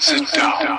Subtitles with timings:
[0.00, 0.78] Sit down.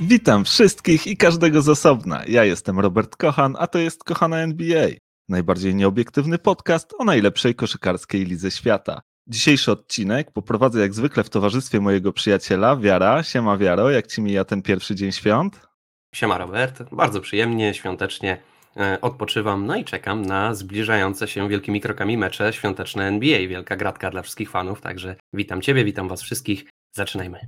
[0.00, 2.22] Witam wszystkich i każdego z osobna.
[2.28, 4.88] Ja jestem Robert Kochan, a to jest Kochana NBA.
[5.28, 9.00] Najbardziej nieobiektywny podcast o najlepszej koszykarskiej lidze świata.
[9.26, 13.22] Dzisiejszy odcinek poprowadzę jak zwykle w towarzystwie mojego przyjaciela Wiara.
[13.22, 15.68] Siema Wiaro, jak ci mija ten pierwszy dzień świąt?
[16.14, 18.38] Siema Robert, bardzo przyjemnie, świątecznie
[18.76, 23.48] e, odpoczywam, no i czekam na zbliżające się wielkimi krokami mecze świąteczne NBA.
[23.48, 26.64] Wielka gratka dla wszystkich fanów, także witam Ciebie, witam Was wszystkich.
[26.92, 27.38] Zaczynajmy.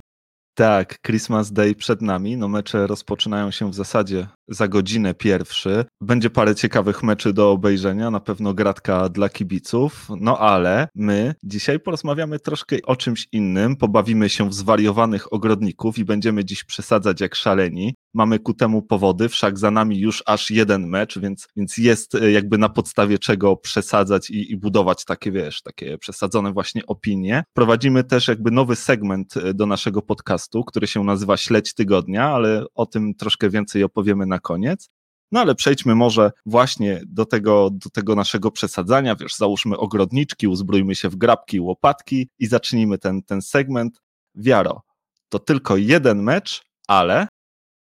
[0.55, 2.37] Tak, Christmas Day przed nami.
[2.37, 5.85] No mecze rozpoczynają się w zasadzie za godzinę pierwszy.
[6.01, 10.07] Będzie parę ciekawych meczy do obejrzenia, na pewno gratka dla kibiców.
[10.19, 13.75] No ale my dzisiaj porozmawiamy troszkę o czymś innym.
[13.75, 17.93] Pobawimy się w zwariowanych ogrodników i będziemy dziś przesadzać jak szaleni.
[18.13, 22.31] Mamy ku temu powody, wszak za nami już aż jeden mecz, więc, więc jest e,
[22.31, 27.43] jakby na podstawie czego przesadzać i, i budować takie, wiesz, takie przesadzone właśnie opinie.
[27.53, 32.65] Prowadzimy też jakby nowy segment e, do naszego podcastu, który się nazywa Śledź Tygodnia, ale
[32.73, 34.89] o tym troszkę więcej opowiemy na koniec.
[35.31, 40.95] No ale przejdźmy może właśnie do tego, do tego naszego przesadzania, wiesz, załóżmy ogrodniczki, uzbrójmy
[40.95, 44.01] się w grabki, łopatki i zacznijmy ten, ten segment.
[44.35, 44.81] Wiaro,
[45.29, 47.27] to tylko jeden mecz, ale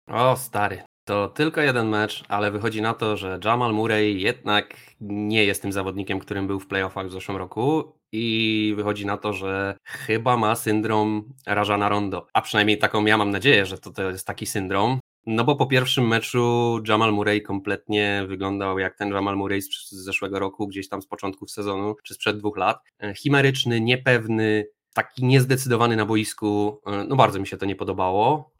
[0.07, 5.45] O stary, to tylko jeden mecz, ale wychodzi na to, że Jamal Murray jednak nie
[5.45, 9.77] jest tym zawodnikiem, którym był w playoffach w zeszłym roku i wychodzi na to, że
[9.83, 14.27] chyba ma syndrom Rajana Rondo, a przynajmniej taką ja mam nadzieję, że to, to jest
[14.27, 19.61] taki syndrom, no bo po pierwszym meczu Jamal Murray kompletnie wyglądał jak ten Jamal Murray
[19.61, 22.79] z zeszłego roku, gdzieś tam z początków sezonu, czy sprzed dwóch lat.
[22.99, 28.51] E, Chimeryczny, niepewny, taki niezdecydowany na boisku, e, no bardzo mi się to nie podobało.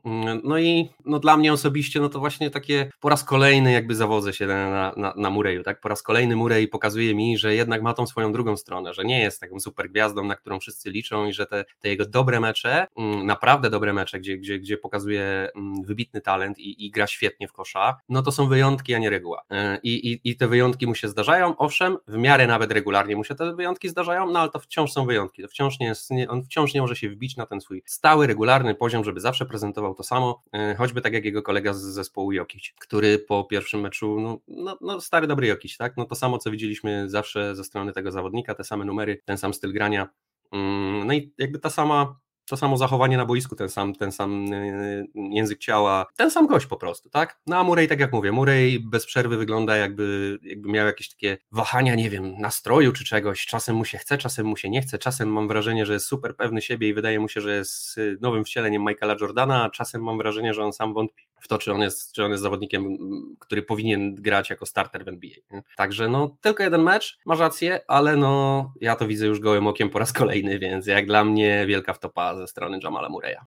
[0.44, 4.33] No i no dla mnie osobiście, no to właśnie takie po raz kolejny jakby zawodzę
[4.33, 5.81] się na, na, na Mureju, tak?
[5.81, 9.19] Po raz kolejny Murej pokazuje mi, że jednak ma tą swoją drugą stronę, że nie
[9.19, 12.87] jest taką super gwiazdą, na którą wszyscy liczą i że te, te jego dobre mecze,
[12.98, 17.48] mm, naprawdę dobre mecze, gdzie, gdzie, gdzie pokazuje mm, wybitny talent i, i gra świetnie
[17.48, 19.42] w kosza, no to są wyjątki, a nie reguła.
[19.52, 23.23] E, I, i, I te wyjątki mu się zdarzają, owszem, w miarę nawet regularnie mu
[23.23, 26.30] się te wyjątki zdarzają, no ale to wciąż są wyjątki, to wciąż nie jest, nie,
[26.30, 29.95] on wciąż nie może się wbić na ten swój stały, regularny poziom, żeby zawsze prezentował
[29.97, 34.19] to samo, e, choćby tak jak jego kolega z zespołu Jokic, który po pierwszym meczu,
[34.19, 37.93] no, no, no stary dobry Jokic, tak, no to samo co widzieliśmy zawsze ze strony
[37.93, 40.09] tego zawodnika, te same numery, ten sam styl grania,
[40.52, 42.19] Mm, no i jakby ta sama
[42.49, 46.65] to samo zachowanie na boisku, ten sam, ten sam e, język ciała, ten sam gość
[46.65, 47.39] po prostu, tak?
[47.47, 51.37] No a Murray, tak jak mówię, Murray bez przerwy wygląda jakby, jakby miał jakieś takie
[51.52, 54.97] wahania, nie wiem, nastroju czy czegoś, czasem mu się chce, czasem mu się nie chce,
[54.97, 58.17] czasem mam wrażenie, że jest super pewny siebie i wydaje mu się, że jest y,
[58.21, 61.73] nowym wcieleniem Michaela Jordana, a czasem mam wrażenie, że on sam wątpi w to, czy
[61.73, 62.97] on jest, czy on jest zawodnikiem,
[63.39, 65.31] który powinien grać jako starter w NBA.
[65.52, 65.63] nie?
[65.75, 69.89] Także no, tylko jeden mecz, masz rację, ale no, ja to widzę już gołym okiem
[69.89, 73.48] po raz kolejny, więc jak dla mnie wielka wtopa ze strony Jamala Murray'a.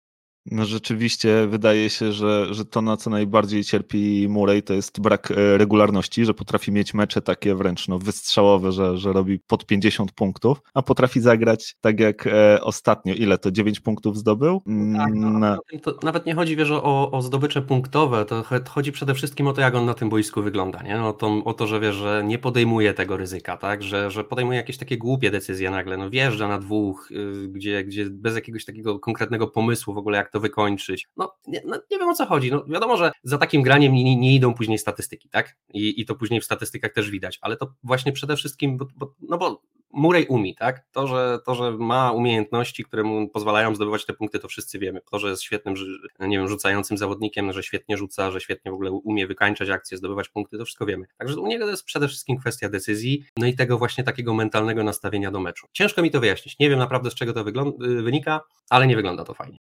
[0.51, 5.31] No rzeczywiście wydaje się, że, że to na co najbardziej cierpi Murray to jest brak
[5.31, 10.13] e, regularności, że potrafi mieć mecze takie wręcz no, wystrzałowe, że, że robi pod 50
[10.13, 13.15] punktów, a potrafi zagrać tak jak e, ostatnio.
[13.15, 13.51] Ile to?
[13.51, 14.63] 9 punktów zdobył?
[14.97, 18.93] Tak, no, Mm, to nawet nie chodzi wiesz, o, o zdobycze punktowe, to ch- chodzi
[18.93, 21.03] przede wszystkim o to, jak on na tym boisku wygląda, nie?
[21.03, 23.83] O, to, o to, że wiesz, że nie podejmuje tego ryzyka, tak?
[23.83, 28.11] Że, że podejmuje jakieś takie głupie decyzje nagle, no wjeżdża na dwóch, y, gdzie, gdzie
[28.11, 31.09] bez jakiegoś takiego konkretnego pomysłu w ogóle, jak to wykończyć.
[31.17, 32.51] No nie, no, nie wiem o co chodzi.
[32.51, 35.57] No, wiadomo, że za takim graniem nie, nie- idą później statystyki, tak?
[35.75, 39.15] I, I to później w statystykach też widać, ale to właśnie przede wszystkim, bo, bo,
[39.29, 39.63] no bo
[39.95, 40.87] Murray umie, tak?
[40.93, 45.01] To że, to, że ma umiejętności, które mu pozwalają zdobywać te punkty, to wszyscy wiemy.
[45.11, 45.75] To, że jest świetnym,
[46.21, 50.29] nie wiem, rzucającym zawodnikiem, że świetnie rzuca, że świetnie w ogóle umie wykańczać akcje, zdobywać
[50.29, 51.07] punkty, to wszystko wiemy.
[51.19, 54.85] Także u niego to jest przede wszystkim kwestia decyzji, no i tego właśnie takiego mentalnego
[54.85, 55.67] nastawienia do meczu.
[55.73, 56.59] Ciężko mi to wyjaśnić.
[56.59, 57.45] Nie wiem naprawdę z czego to
[57.79, 58.41] wynika,
[58.71, 59.57] ale nie wygląda to fajnie.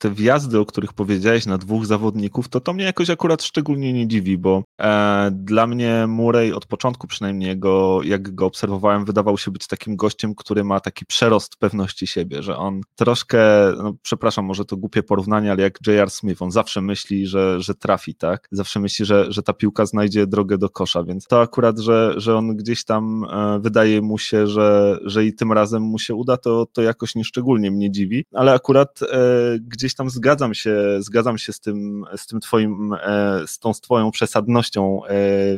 [0.00, 4.08] Te wjazdy, o których powiedziałeś na dwóch zawodników, to to mnie jakoś akurat szczególnie nie
[4.08, 9.50] dziwi, bo e, dla mnie Murray od początku przynajmniej go, jak go obserwowałem, wydawał się
[9.50, 13.38] być takim gościem, który ma taki przerost pewności siebie, że on troszkę,
[13.76, 16.10] no, przepraszam, może to głupie porównanie, ale jak J.R.
[16.10, 18.48] Smith, on zawsze myśli, że, że trafi, tak?
[18.52, 22.36] Zawsze myśli, że, że ta piłka znajdzie drogę do kosza, więc to akurat, że, że
[22.36, 26.36] on gdzieś tam e, wydaje mu się, że, że i tym razem mu się uda,
[26.36, 29.06] to, to jakoś nieszczególnie mnie dziwi, ale akurat e,
[29.60, 33.74] gdzieś gdzieś tam zgadzam się, zgadzam się z tym, z tym twoim, e, z tą
[33.74, 35.08] z twoją przesadnością e,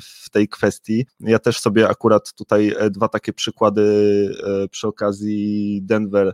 [0.00, 1.06] w tej kwestii.
[1.20, 3.82] Ja też sobie akurat tutaj dwa takie przykłady
[4.70, 6.32] przy okazji Denver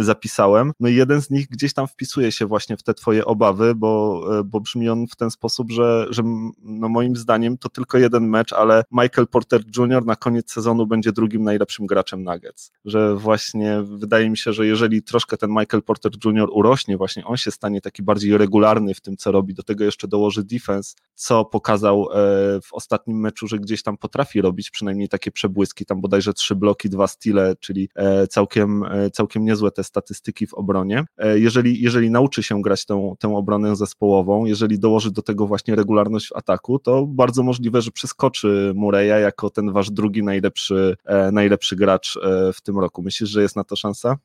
[0.00, 0.72] zapisałem.
[0.80, 4.24] No i jeden z nich gdzieś tam wpisuje się właśnie w te twoje obawy, bo,
[4.44, 6.22] bo brzmi on w ten sposób, że, że
[6.62, 10.06] no moim zdaniem to tylko jeden mecz, ale Michael Porter Jr.
[10.06, 12.72] na koniec sezonu będzie drugim najlepszym graczem Nuggets.
[12.84, 16.48] Że właśnie wydaje mi się, że jeżeli troszkę ten Michael Porter Jr.
[16.52, 20.08] urośnie, właśnie on się stanie taki bardziej regularny w tym, co robi, do tego jeszcze
[20.08, 22.06] dołoży defense, co pokazał e,
[22.60, 26.90] w ostatnim meczu, że gdzieś tam potrafi robić przynajmniej takie przebłyski, tam bodajże trzy bloki,
[26.90, 31.04] dwa stile, czyli e, całkiem, e, całkiem niezłe te statystyki w obronie.
[31.34, 36.28] Jeżeli, jeżeli nauczy się grać tę, tę obronę zespołową, jeżeli dołoży do tego właśnie regularność
[36.28, 40.96] w ataku, to bardzo możliwe, że przeskoczy Mureya jako ten wasz drugi najlepszy,
[41.32, 42.18] najlepszy gracz
[42.54, 43.02] w tym roku.
[43.02, 44.16] Myślisz, że jest na to szansa?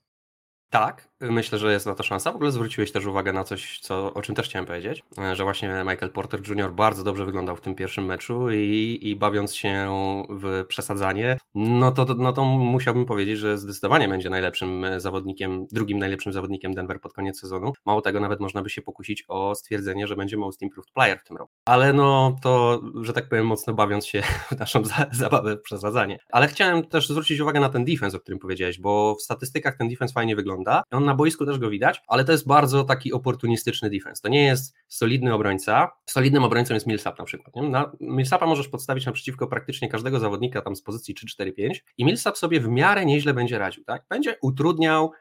[0.70, 2.32] Tak, myślę, że jest na to szansa.
[2.32, 5.04] W ogóle zwróciłeś też uwagę na coś, co, o czym też chciałem powiedzieć,
[5.34, 6.74] że właśnie Michael Porter Jr.
[6.74, 9.88] bardzo dobrze wyglądał w tym pierwszym meczu i, i bawiąc się
[10.30, 16.34] w przesadzanie, no to, no to musiałbym powiedzieć, że zdecydowanie będzie najlepszym zawodnikiem, drugim najlepszym
[16.34, 17.74] zawodnikiem Denver pod koniec sezonu.
[17.86, 21.24] Mało tego, nawet można by się pokusić o stwierdzenie, że będzie most improved player w
[21.24, 21.54] tym roku.
[21.66, 24.22] Ale no to, że tak powiem, mocno bawiąc się
[24.52, 26.20] w naszą za, zabawę w przesadzanie.
[26.32, 29.90] Ale chciałem też zwrócić uwagę na ten defense, o którym powiedziałeś, bo w statystykach ten
[29.90, 30.84] defense fajnie wygląda.
[30.92, 34.22] On na boisku też go widać, ale to jest bardzo taki oportunistyczny defense.
[34.22, 35.92] To nie jest solidny obrońca.
[36.06, 37.56] Solidnym obrońcą jest Millsap na przykład.
[37.56, 37.70] Nie?
[37.70, 42.60] Na Millsapa możesz podstawić naprzeciwko praktycznie każdego zawodnika tam z pozycji 3-4-5 i Millsap sobie
[42.60, 43.84] w miarę nieźle będzie radził.
[43.84, 44.06] Tak?
[44.10, 45.12] Będzie utrudniał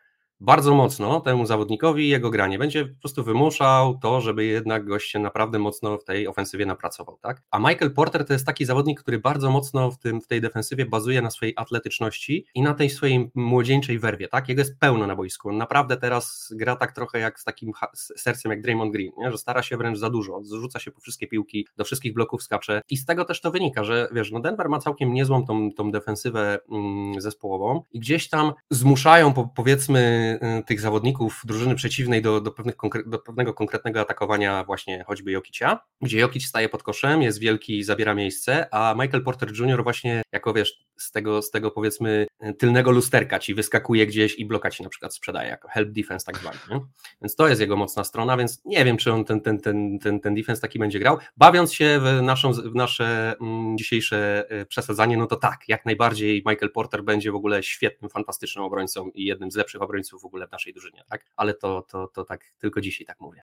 [0.45, 2.59] bardzo mocno temu zawodnikowi jego granie.
[2.59, 7.19] Będzie po prostu wymuszał to, żeby jednak gość się naprawdę mocno w tej ofensywie napracował.
[7.23, 7.43] Tak?
[7.51, 10.87] A Michael Porter to jest taki zawodnik, który bardzo mocno w, tym, w tej defensywie
[10.87, 14.29] bazuje na swojej atletyczności i na tej swojej młodzieńczej werwie.
[14.29, 14.49] Tak?
[14.49, 15.49] Jego jest pełno na boisku.
[15.49, 19.31] On naprawdę teraz gra tak trochę jak z takim sercem jak Draymond Green, nie?
[19.31, 22.83] że stara się wręcz za dużo, zrzuca się po wszystkie piłki, do wszystkich bloków skacze
[22.91, 25.91] i z tego też to wynika, że wiesz, no Denver ma całkiem niezłą tą, tą
[25.91, 30.34] defensywę mm, zespołową i gdzieś tam zmuszają po, powiedzmy
[30.67, 32.75] tych zawodników drużyny przeciwnej do, do, pewnych,
[33.07, 38.15] do pewnego konkretnego atakowania właśnie choćby Jokicia, gdzie Jokic staje pod koszem, jest wielki, zabiera
[38.15, 39.83] miejsce, a Michael Porter Jr.
[39.83, 42.27] właśnie jako wiesz, z tego, z tego powiedzmy
[42.59, 46.39] tylnego lusterka ci wyskakuje gdzieś i bloka ci na przykład sprzedaje jako help defense tak
[46.39, 46.59] zwany.
[46.71, 46.81] Nie?
[47.23, 50.21] Więc to jest jego mocna strona, więc nie wiem, czy on ten, ten, ten, ten,
[50.21, 51.19] ten defense taki będzie grał.
[51.37, 56.43] Bawiąc się w, naszą, w nasze mm, dzisiejsze y, przesadzanie, no to tak, jak najbardziej
[56.47, 60.47] Michael Porter będzie w ogóle świetnym, fantastycznym obrońcą i jednym z lepszych obrońców w ogóle
[60.47, 61.25] w naszej drużynie, tak?
[61.37, 63.43] Ale to, to, to tak tylko dzisiaj tak mówię.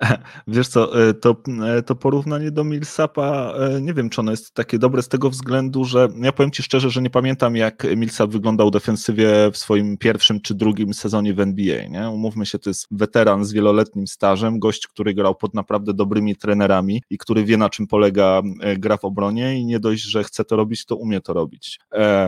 [0.46, 1.36] Wiesz co, e, to,
[1.66, 5.30] e, to porównanie do Millsapa, e, nie wiem, czy ono jest takie dobre z tego
[5.30, 9.96] względu, że ja powiem Ci szczerze, że nie pamiętam, jak Millsap wyglądał defensywie w swoim
[9.96, 11.88] pierwszym czy drugim sezonie w NBA.
[11.88, 12.08] Nie?
[12.08, 17.02] Umówmy się, to jest weteran z wieloletnim stażem, gość, który grał pod naprawdę dobrymi trenerami
[17.10, 18.42] i który wie, na czym polega
[18.78, 21.80] gra w obronie i nie dość, że chce to robić, to umie to robić.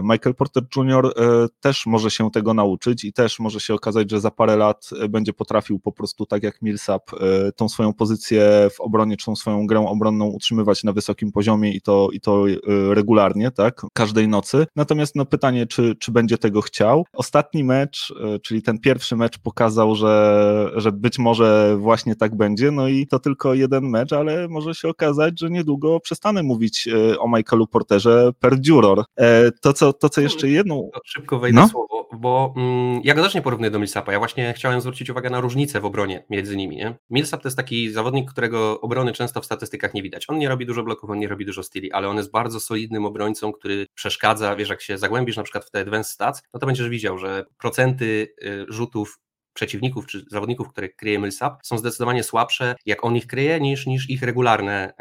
[0.03, 1.15] Michael Porter Jr.
[1.61, 5.33] też może się tego nauczyć i też może się okazać, że za parę lat będzie
[5.33, 7.11] potrafił po prostu tak jak Millsap
[7.63, 11.81] tą swoją pozycję w obronie, czy tą swoją grę obronną utrzymywać na wysokim poziomie i
[11.81, 12.59] to, i to y,
[12.95, 14.67] regularnie, tak, każdej nocy.
[14.77, 17.05] Natomiast no pytanie, czy, czy będzie tego chciał.
[17.13, 22.71] Ostatni mecz, y, czyli ten pierwszy mecz pokazał, że, że być może właśnie tak będzie,
[22.71, 27.21] no i to tylko jeden mecz, ale może się okazać, że niedługo przestanę mówić y,
[27.21, 29.05] o Michaelu Porterze per juror.
[29.17, 30.91] E, to, co, to, co jeszcze jedną...
[31.05, 31.69] Szybko wejdę no?
[31.69, 35.31] słowo, bo mm, ja go też nie porównuję do Millsapa, ja właśnie chciałem zwrócić uwagę
[35.31, 36.95] na różnicę w obronie między nimi, nie?
[37.11, 40.31] Millsap to jest taki zawodnik, którego obrony często w statystykach nie widać.
[40.31, 43.05] On nie robi dużo bloków, on nie robi dużo styli, ale on jest bardzo solidnym
[43.05, 46.67] obrońcą, który przeszkadza, wiesz, jak się zagłębisz na przykład w te advanced stats, no to
[46.67, 49.21] będziesz widział, że procenty y, rzutów
[49.53, 54.11] przeciwników czy zawodników, które kryje Millsap, są zdecydowanie słabsze, jak on ich kryje, niż, niż
[54.11, 54.93] ich regularne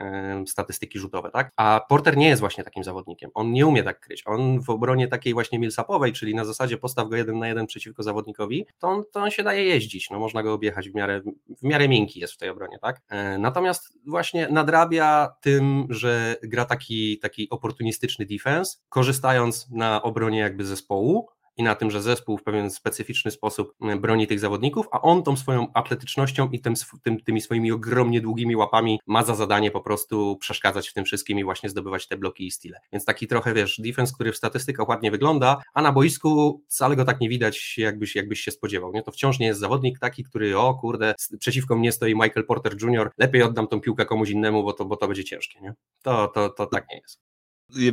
[0.43, 1.51] y, statystyki rzutowe, tak?
[1.57, 3.31] A Porter nie jest właśnie takim zawodnikiem.
[3.33, 4.23] On nie umie tak kryć.
[4.25, 8.03] On w obronie takiej właśnie Millsapowej, czyli na zasadzie postaw go jeden na jeden przeciwko
[8.03, 10.09] zawodnikowi, to on, to on się daje jeździć.
[10.09, 11.21] No, można go objechać w miarę,
[11.61, 12.97] w miarę miękki jest w tej obronie, tak?
[12.97, 20.65] Y, natomiast właśnie nadrabia tym, że gra taki, taki oportunistyczny defense, korzystając na obronie jakby
[20.65, 25.01] zespołu, i na tym, że zespół w pewien specyficzny sposób mm, broni tych zawodników, a
[25.01, 29.71] on tą swoją atletycznością i tym, tym, tymi swoimi ogromnie długimi łapami ma za zadanie
[29.71, 32.79] po prostu przeszkadzać w tym wszystkim i właśnie zdobywać te bloki i stile.
[32.91, 37.05] Więc taki trochę, wiesz, defense, który w statystykach ładnie wygląda, a na boisku wcale go
[37.05, 38.91] tak nie widać, jakbyś, jakbyś się spodziewał.
[38.93, 39.03] Nie?
[39.03, 43.11] To wciąż nie jest zawodnik taki, który, o kurde, przeciwko mnie stoi Michael Porter Jr.,
[43.17, 45.61] lepiej oddam tą piłkę komuś innemu, bo to, bo to będzie ciężkie.
[45.61, 45.73] Nie?
[46.01, 47.30] To, to, to tak nie jest.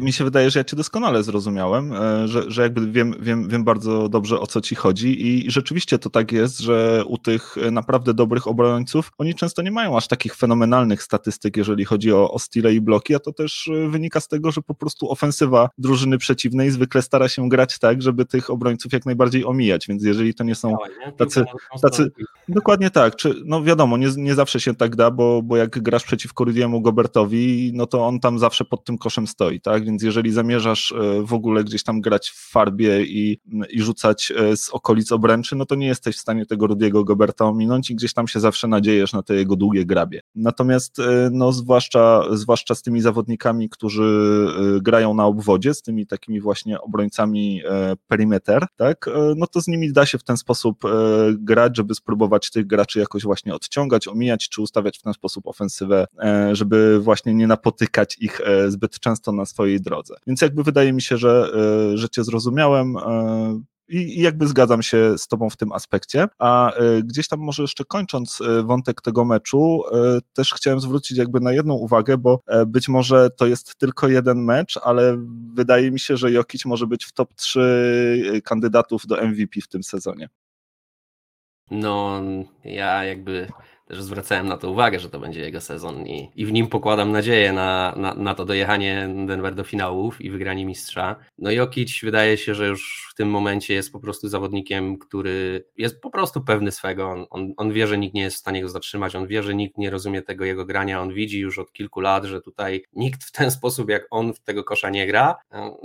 [0.00, 3.64] Mi się wydaje, że ja cię doskonale zrozumiałem, e, że, że jakby wiem, wiem, wiem
[3.64, 8.14] bardzo dobrze o co ci chodzi i rzeczywiście to tak jest, że u tych naprawdę
[8.14, 12.74] dobrych obrońców oni często nie mają aż takich fenomenalnych statystyk, jeżeli chodzi o, o stile
[12.74, 16.70] i bloki, a to też e, wynika z tego, że po prostu ofensywa drużyny przeciwnej
[16.70, 20.54] zwykle stara się grać tak, żeby tych obrońców jak najbardziej omijać, więc jeżeli to nie
[20.54, 20.76] są
[21.16, 21.44] tacy,
[21.82, 22.10] tacy
[22.48, 26.04] dokładnie tak, czy no wiadomo, nie, nie zawsze się tak da, bo, bo jak grasz
[26.04, 29.84] przeciwko Rudiemu Gobertowi, no to on tam zawsze pod tym koszem stoi, tak?
[29.84, 34.56] Więc jeżeli zamierzasz e, w ogóle gdzieś tam grać w farbie i, i rzucać e,
[34.56, 38.14] z okolic obręczy, no to nie jesteś w stanie tego Rudiego Goberta ominąć i gdzieś
[38.14, 40.20] tam się zawsze nadziejesz na te jego długie grabie.
[40.34, 44.08] Natomiast e, no zwłaszcza, zwłaszcza z tymi zawodnikami, którzy
[44.82, 47.62] grają na obwodzie, z tymi takimi właśnie obrońcami
[48.08, 49.10] perimeter, tak?
[49.36, 50.82] No to z nimi da się w ten sposób
[51.32, 56.06] grać, żeby spróbować tych graczy jakoś właśnie odciągać, omijać, czy ustawiać w ten sposób ofensywę,
[56.52, 60.14] żeby właśnie nie napotykać ich zbyt często na swojej drodze.
[60.26, 61.50] Więc jakby wydaje mi się, że,
[61.92, 66.28] e, że cię zrozumiałem e, i, jakby zgadzam się z Tobą w tym aspekcie.
[66.38, 69.82] A e, gdzieś tam może jeszcze kończąc wątek tego meczu,
[70.32, 74.76] też chciałem zwrócić jakby na jedną uwagę, bo być może to jest tylko jeden mecz,
[74.82, 75.18] ale
[75.54, 79.82] wydaje mi się, że Jokic może być w top 3 kandydatów do MVP w tym
[79.82, 80.28] sezonie.
[81.70, 82.22] No,
[82.64, 83.48] ja jakby
[83.88, 87.12] też zwracałem na to uwagę, że to będzie jego sezon i, i w nim pokładam
[87.12, 91.16] nadzieję na, na, na to dojechanie Denver do finałów i wygranie mistrza.
[91.38, 96.00] No Jokic wydaje się, że już w tym momencie jest po prostu zawodnikiem, który jest
[96.00, 97.10] po prostu pewny swego.
[97.10, 99.54] On, on, on wie, że nikt nie jest w stanie go zatrzymać, on wie, że
[99.54, 103.24] nikt nie rozumie tego jego grania, on widzi już od kilku lat, że tutaj nikt
[103.24, 105.36] w ten sposób jak on w tego kosza nie gra,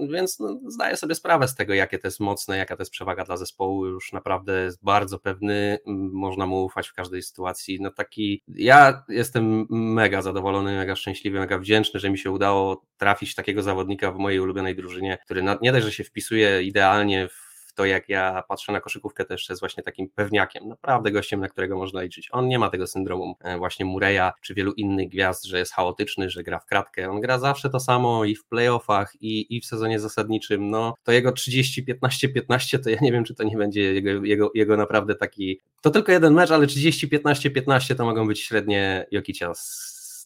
[0.09, 3.23] więc no, zdaje sobie sprawę z tego, jakie to jest mocne, jaka to jest przewaga
[3.23, 5.77] dla zespołu, już naprawdę jest bardzo pewny,
[6.11, 7.81] można mu ufać w każdej sytuacji.
[7.81, 13.35] No taki, ja jestem mega zadowolony, mega szczęśliwy, mega wdzięczny, że mi się udało trafić
[13.35, 17.42] takiego zawodnika w mojej ulubionej drużynie, który nie dość, że się wpisuje idealnie w
[17.75, 21.77] to, jak ja patrzę na koszykówkę, też jest właśnie takim pewniakiem, naprawdę gościem, na którego
[21.77, 22.29] można liczyć.
[22.31, 26.29] On nie ma tego syndromu e, właśnie Mureya czy wielu innych gwiazd, że jest chaotyczny,
[26.29, 27.09] że gra w kratkę.
[27.09, 30.69] On gra zawsze to samo i w playoffach, i, i w sezonie zasadniczym.
[30.69, 34.25] No, to jego 30, 15, 15, to ja nie wiem, czy to nie będzie jego,
[34.25, 35.59] jego, jego naprawdę taki.
[35.81, 39.51] To tylko jeden mecz, ale 30, 15, 15 to mogą być średnie Jokicia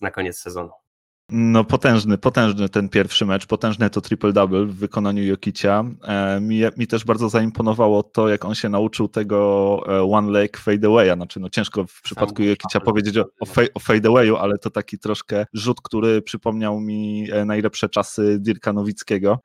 [0.02, 0.72] na koniec sezonu.
[1.32, 5.84] No potężny, potężny ten pierwszy mecz, potężny to triple-double w wykonaniu Jokicia.
[6.04, 10.58] E, mi, mi też bardzo zaimponowało to, jak on się nauczył tego e, one leg
[10.58, 13.26] fadeawaya, znaczy no ciężko w przypadku Jokicia powiedzieć o,
[13.74, 19.40] o fadeawayu, ale to taki troszkę rzut, który przypomniał mi e, najlepsze czasy Dirka Nowickiego.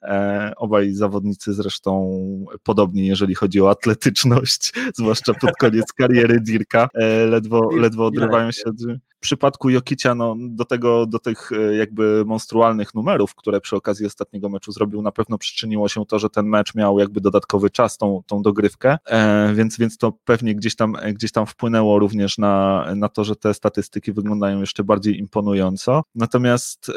[0.56, 2.20] Obaj zawodnicy zresztą
[2.62, 6.88] podobni, jeżeli chodzi o atletyczność, zwłaszcza pod koniec kariery Dirka,
[7.28, 8.76] ledwo, ledwo odrywają się od
[9.23, 14.49] przypadku Jokicia no, do, tego, do tych e, jakby monstrualnych numerów, które przy okazji ostatniego
[14.49, 18.23] meczu zrobił, na pewno przyczyniło się to, że ten mecz miał jakby dodatkowy czas, tą,
[18.26, 23.09] tą dogrywkę, e, więc, więc to pewnie gdzieś tam, gdzieś tam wpłynęło również na, na
[23.09, 26.02] to, że te statystyki wyglądają jeszcze bardziej imponująco.
[26.14, 26.93] Natomiast e,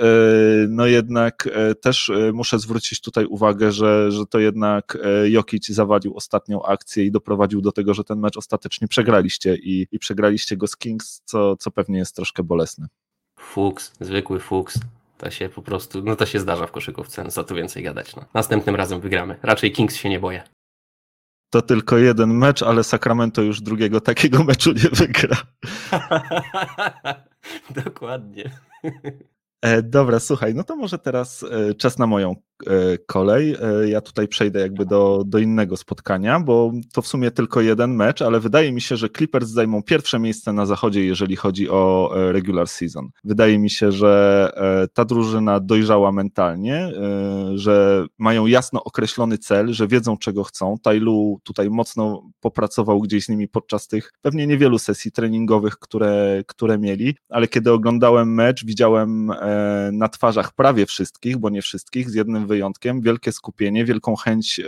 [0.69, 5.67] no jednak e, też e, muszę zwrócić tutaj uwagę, że, że to jednak e, Jokic
[5.67, 10.57] zawalił ostatnią akcję i doprowadził do tego, że ten mecz ostatecznie przegraliście i, i przegraliście
[10.57, 12.87] go z Kings, co, co pewnie jest troszkę bolesne.
[13.39, 14.79] Fuks, zwykły fuks.
[15.17, 18.15] To się po prostu, no to się zdarza w koszykówce, no co tu więcej gadać.
[18.15, 18.25] No.
[18.33, 19.39] Następnym razem wygramy.
[19.43, 20.43] Raczej Kings się nie boję.
[21.49, 25.37] To tylko jeden mecz, ale Sacramento już drugiego takiego meczu nie wygra.
[27.85, 28.51] Dokładnie.
[29.61, 32.35] E, dobra, słuchaj, no to może teraz e, czas na moją
[33.05, 33.55] kolej.
[33.61, 37.95] E, ja tutaj przejdę jakby do, do innego spotkania, bo to w sumie tylko jeden
[37.95, 42.11] mecz, ale wydaje mi się, że Clippers zajmą pierwsze miejsce na zachodzie, jeżeli chodzi o
[42.15, 43.09] e, regular season.
[43.23, 44.15] Wydaje mi się, że
[44.93, 46.91] ta drużyna dojrzała mentalnie,
[47.55, 50.75] że mają jasno określony cel, że wiedzą czego chcą.
[50.83, 56.77] Tailu tutaj mocno popracował gdzieś z nimi podczas tych pewnie niewielu sesji treningowych, które, które
[56.77, 59.31] mieli, ale kiedy oglądałem mecz, widziałem
[59.91, 64.63] na twarzach prawie wszystkich, bo nie wszystkich, z jednym wyjątkiem, wielkie skupienie, wielką chęć e,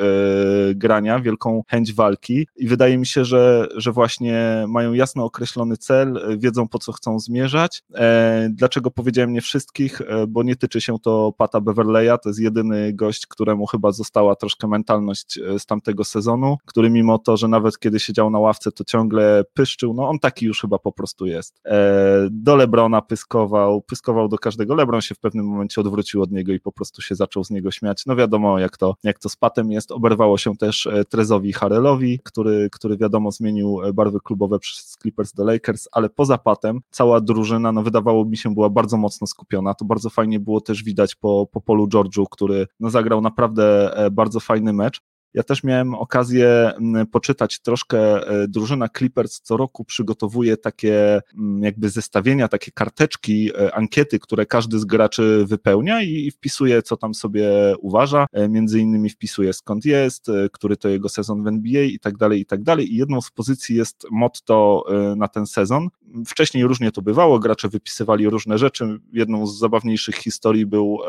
[0.75, 6.17] grania, wielką chęć walki i wydaje mi się, że, że właśnie mają jasno określony cel,
[6.17, 7.84] e, wiedzą po co chcą zmierzać.
[7.96, 10.01] E, dlaczego powiedziałem nie wszystkich?
[10.27, 14.67] Bo nie tyczy się to Pata Beverleya, to jest jedyny gość, któremu chyba została troszkę
[14.67, 19.43] mentalność z tamtego sezonu, który mimo to, że nawet kiedy siedział na ławce, to ciągle
[19.53, 21.62] pyszczył, no on taki już chyba po prostu jest.
[22.31, 24.75] Do Lebrona pyskował, pyskował do każdego.
[24.75, 27.66] Lebron się w pewnym momencie odwrócił od niego i po prostu się zaczął z niego
[27.71, 28.03] śmiać.
[28.05, 29.91] No wiadomo, jak to, jak to z Patem jest.
[29.91, 35.88] Oberwało się też Trezowi Harrelowi, który, który wiadomo zmienił barwy klubowe przez Clippers do Lakers,
[35.91, 39.74] ale poza Patem cała drużyna, no wydawało mi się, była bardzo mocno skupiona.
[39.74, 44.39] To bardzo fajnie było też widać po, po polu Georgiu, który no, zagrał naprawdę bardzo
[44.39, 45.01] fajny mecz.
[45.34, 48.27] Ja też miałem okazję mm, poczytać troszkę.
[48.27, 54.46] E, drużyna Clippers co roku przygotowuje takie mm, jakby zestawienia, takie karteczki, e, ankiety, które
[54.46, 58.25] każdy z graczy wypełnia i wpisuje, co tam sobie uważa.
[58.34, 62.41] E, między innymi wpisuje skąd jest, który to jego sezon w NBA i tak dalej,
[62.41, 62.93] i tak dalej.
[62.93, 64.84] I jedną z pozycji jest motto
[65.15, 65.88] na ten sezon.
[66.25, 69.00] Wcześniej różnie to bywało, gracze wypisywali różne rzeczy.
[69.13, 71.00] Jedną z zabawniejszych historii był,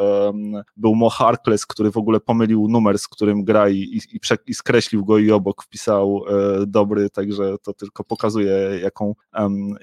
[0.76, 4.54] był Mo Harkless, który w ogóle pomylił numer, z którym gra i, i, prze, i
[4.54, 9.14] skreślił go i obok wpisał e, dobry, także to tylko pokazuje, jaką,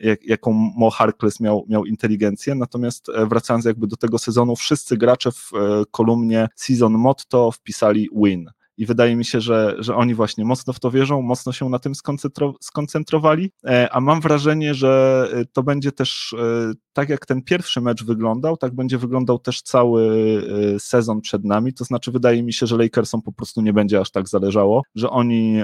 [0.02, 2.56] jak, jaką Mo Harkless miał, miał inteligencję.
[2.56, 8.10] Natomiast e, wracając jakby do tego sezonu, wszyscy gracze w e, kolumnie Season Motto wpisali
[8.24, 11.70] win i wydaje mi się, że, że oni właśnie mocno w to wierzą, mocno się
[11.70, 11.94] na tym
[12.62, 17.82] skoncentrowali, e, a mam wrażenie, że e, to będzie też e, tak jak ten pierwszy
[17.82, 20.06] mecz wyglądał, tak będzie wyglądał też cały
[20.80, 24.12] sezon przed nami, to znaczy wydaje mi się, że Lakersom po prostu nie będzie aż
[24.12, 25.58] tak zależało, że oni,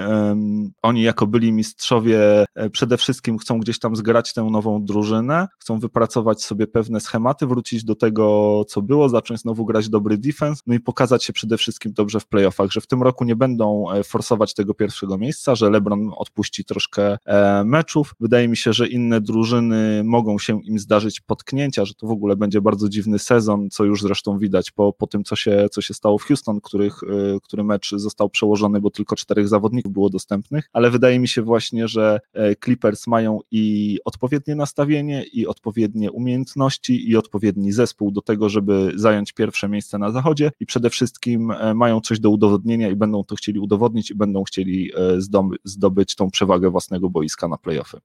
[0.82, 6.44] oni jako byli mistrzowie przede wszystkim chcą gdzieś tam zgrać tę nową drużynę, chcą wypracować
[6.44, 10.80] sobie pewne schematy, wrócić do tego, co było, zacząć znowu grać dobry defense, no i
[10.80, 14.54] pokazać się przede wszystkim dobrze w playoffach, że w tym roku nie będą e, forsować
[14.54, 18.14] tego pierwszego miejsca, że LeBron odpuści troszkę e, meczów.
[18.20, 22.36] Wydaje mi się, że inne drużyny mogą się im zdarzyć potknięcia, że to w ogóle
[22.36, 25.94] będzie bardzo dziwny sezon, co już zresztą widać po, po tym, co się, co się
[25.94, 27.06] stało w Houston, których, e,
[27.42, 31.88] który mecz został przełożony, bo tylko czterech zawodników było dostępnych, ale wydaje mi się właśnie,
[31.88, 32.20] że
[32.64, 39.32] Clippers mają i odpowiednie nastawienie, i odpowiednie umiejętności, i odpowiedni zespół do tego, żeby zająć
[39.32, 43.58] pierwsze miejsce na zachodzie i przede wszystkim mają coś do udowodnienia i będą to chcieli
[43.58, 45.20] udowodnić i będą chcieli e,
[45.64, 48.00] zdobyć tą przewagę własnego boiska na playoffy.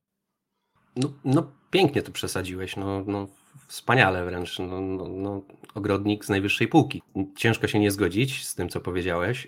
[0.96, 3.27] No, no pięknie to przesadziłeś, no, no
[3.67, 5.41] wspaniale wręcz, no, no, no,
[5.75, 7.01] ogrodnik z najwyższej półki.
[7.36, 9.48] Ciężko się nie zgodzić z tym, co powiedziałeś.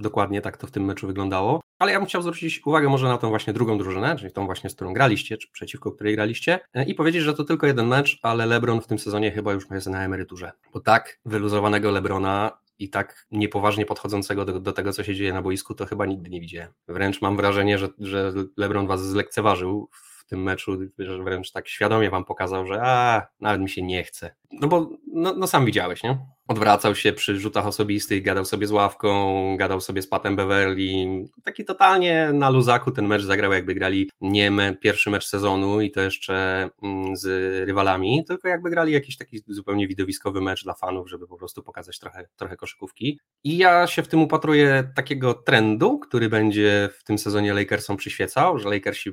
[0.00, 1.60] Dokładnie tak to w tym meczu wyglądało.
[1.78, 4.70] Ale ja bym chciał zwrócić uwagę może na tą właśnie drugą drużynę, czyli tą właśnie,
[4.70, 8.18] z którą graliście, czy przeciwko której graliście e, i powiedzieć, że to tylko jeden mecz,
[8.22, 10.52] ale LeBron w tym sezonie chyba już jest na emeryturze.
[10.72, 15.42] Bo tak wyluzowanego LeBrona i tak niepoważnie podchodzącego do, do, tego, co się dzieje na
[15.42, 16.72] boisku, to chyba nigdy nie widziałem.
[16.88, 22.10] Wręcz mam wrażenie, że, że LeBron was zlekceważył w tym meczu, że wręcz tak świadomie
[22.10, 24.34] wam pokazał, że a, nawet mi się nie chce.
[24.52, 26.18] No bo no, no sam widziałeś, nie?
[26.48, 31.24] Odwracał się przy rzutach osobistych, gadał sobie z ławką, gadał sobie z Patem Beverly.
[31.44, 35.90] Taki totalnie na luzaku ten mecz zagrał, jakby grali nie me, pierwszy mecz sezonu i
[35.90, 37.26] to jeszcze mm, z
[37.66, 41.98] rywalami, tylko jakby grali jakiś taki zupełnie widowiskowy mecz dla fanów, żeby po prostu pokazać
[41.98, 43.20] trochę, trochę koszykówki.
[43.44, 48.58] I ja się w tym upatruję takiego trendu, który będzie w tym sezonie Lakersom przyświecał,
[48.58, 49.10] że Lakersi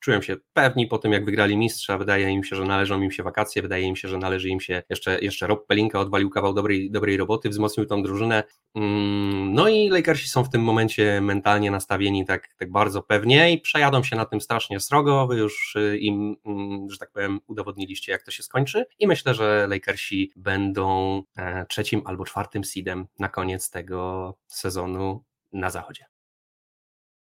[0.00, 3.22] czują się pewni po tym, jak wygrali mistrza, wydaje im się, że należą im się
[3.22, 6.73] wakacje, wydaje im się, że należy im się jeszcze, jeszcze Rob Pelinka odwalił kawał dobrej
[6.74, 8.42] dobrej, dobrej roboty, wzmocnił tą drużynę.
[8.74, 13.60] Mm, no i Lakersi są w tym momencie mentalnie nastawieni tak, tak bardzo pewnie i
[13.60, 15.26] przejadą się na tym strasznie srogo.
[15.26, 18.86] Wy już y, im, mm, że tak powiem, udowodniliście, jak to się skończy.
[18.98, 25.70] I myślę, że Lakersi będą e, trzecim albo czwartym seedem na koniec tego sezonu na
[25.70, 26.04] zachodzie.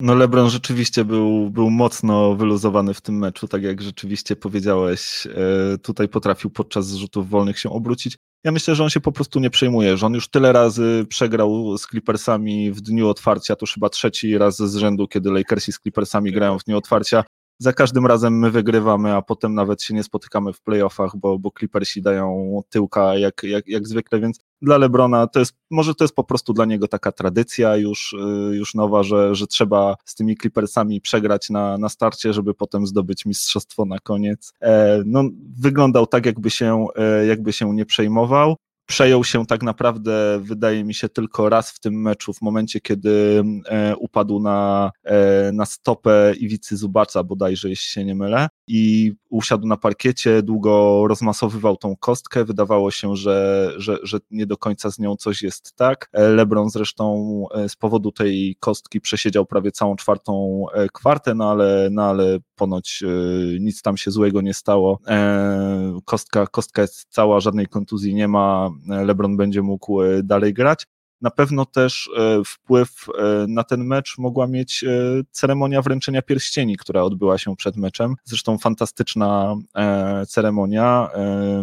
[0.00, 5.78] No LeBron rzeczywiście był, był mocno wyluzowany w tym meczu, tak jak rzeczywiście powiedziałeś, e,
[5.78, 8.16] tutaj potrafił podczas zrzutów wolnych się obrócić.
[8.44, 11.78] Ja myślę, że on się po prostu nie przejmuje, że on już tyle razy przegrał
[11.78, 15.78] z Clippersami w dniu otwarcia, to już chyba trzeci raz z rzędu, kiedy Lakersi z
[15.78, 17.24] Clippersami grają w dniu otwarcia.
[17.64, 21.50] Za każdym razem my wygrywamy, a potem nawet się nie spotykamy w playoffach, bo, bo
[21.58, 26.14] Clippersi dają tyłka jak, jak, jak zwykle, więc dla Lebrona to jest, może to jest
[26.14, 30.36] po prostu dla niego taka tradycja już, y, już nowa, że, że trzeba z tymi
[30.36, 34.52] Clippersami przegrać na, na starcie, żeby potem zdobyć mistrzostwo na koniec.
[34.60, 35.24] E, no,
[35.58, 40.94] wyglądał tak, jakby się, e, jakby się nie przejmował przejął się tak naprawdę, wydaje mi
[40.94, 46.34] się, tylko raz w tym meczu, w momencie, kiedy e, upadł na, e, na stopę
[46.38, 52.44] Iwicy Zubaca, bodajże, jeśli się nie mylę, i usiadł na parkiecie, długo rozmasowywał tą kostkę,
[52.44, 56.08] wydawało się, że, że, że nie do końca z nią coś jest tak.
[56.12, 57.24] E, LeBron zresztą
[57.68, 63.02] z powodu tej kostki przesiedział prawie całą czwartą kwartę, no ale, no ale ponoć
[63.60, 65.00] nic tam się złego nie stało.
[66.04, 70.86] Kostka, kostka jest cała, żadnej kontuzji nie ma, LeBron będzie mógł dalej grać.
[71.20, 72.10] Na pewno też
[72.46, 72.90] wpływ
[73.48, 74.84] na ten mecz mogła mieć
[75.30, 78.14] ceremonia wręczenia pierścieni, która odbyła się przed meczem.
[78.24, 79.54] Zresztą fantastyczna
[80.28, 81.08] ceremonia.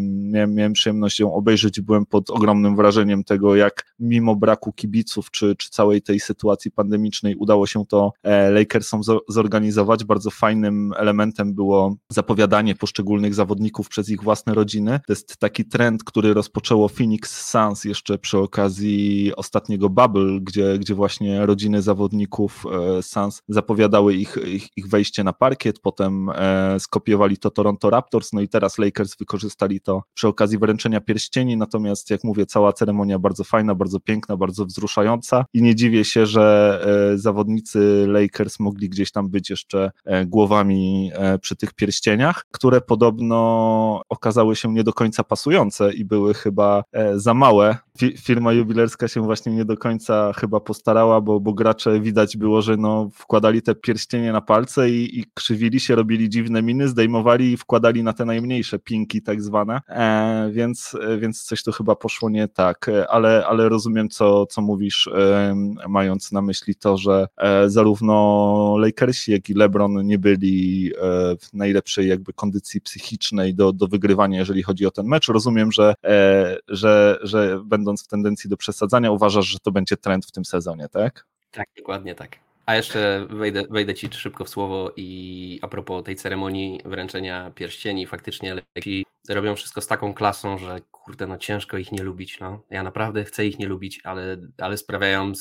[0.01, 5.55] Miałem, miałem przyjemność ją obejrzeć byłem pod ogromnym wrażeniem tego, jak mimo braku kibiców czy,
[5.55, 8.13] czy całej tej sytuacji pandemicznej udało się to
[8.51, 10.03] Lakersom zorganizować.
[10.03, 14.99] Bardzo fajnym elementem było zapowiadanie poszczególnych zawodników przez ich własne rodziny.
[15.07, 19.50] To jest taki trend, który rozpoczęło Phoenix Suns jeszcze przy okazji ostatniego
[19.89, 22.63] Bubble, gdzie, gdzie właśnie rodziny zawodników
[22.97, 28.33] e, Suns zapowiadały ich, ich, ich wejście na parkiet, potem e, skopiowali to Toronto Raptors,
[28.33, 33.19] no i teraz Lakers wykorzystali to przy okazji wręczenia pierścieni, natomiast jak mówię, cała ceremonia
[33.19, 36.79] bardzo fajna, bardzo piękna, bardzo wzruszająca i nie dziwię się, że
[37.13, 39.91] e, zawodnicy Lakers mogli gdzieś tam być jeszcze
[40.25, 41.11] głowami
[41.41, 46.83] przy tych pierścieniach, które podobno okazały się nie do końca pasujące i były chyba
[47.15, 47.77] za małe.
[48.17, 52.77] Firma jubilerska się właśnie nie do końca chyba postarała, bo, bo gracze widać było, że
[52.77, 57.57] no, wkładali te pierścienie na palce i, i krzywili się, robili dziwne miny, zdejmowali i
[57.57, 62.47] wkładali na te najmniejsze pinki tak zwane, e, więc, więc coś tu chyba poszło nie
[62.47, 65.55] tak, ale, ale rozumiem co, co mówisz, e,
[65.89, 70.99] mając na myśli to, że e, zarówno Lakersi, jak i LeBron nie byli e,
[71.37, 75.27] w najlepszej jakby kondycji psychicznej do, do wygrywania, jeżeli chodzi o ten mecz.
[75.27, 80.25] Rozumiem, że, e, że, że będąc w tendencji do przesadzania, uważasz, że to będzie trend
[80.25, 81.25] w tym sezonie, tak?
[81.51, 82.39] Tak, dokładnie tak.
[82.65, 88.07] A jeszcze wejdę, wejdę ci szybko w słowo i a propos tej ceremonii wręczenia pierścieni,
[88.07, 92.39] faktycznie leci robią wszystko z taką klasą, że kurde, no ciężko ich nie lubić.
[92.39, 92.61] No.
[92.69, 95.31] Ja naprawdę chcę ich nie lubić, ale, ale sprawiają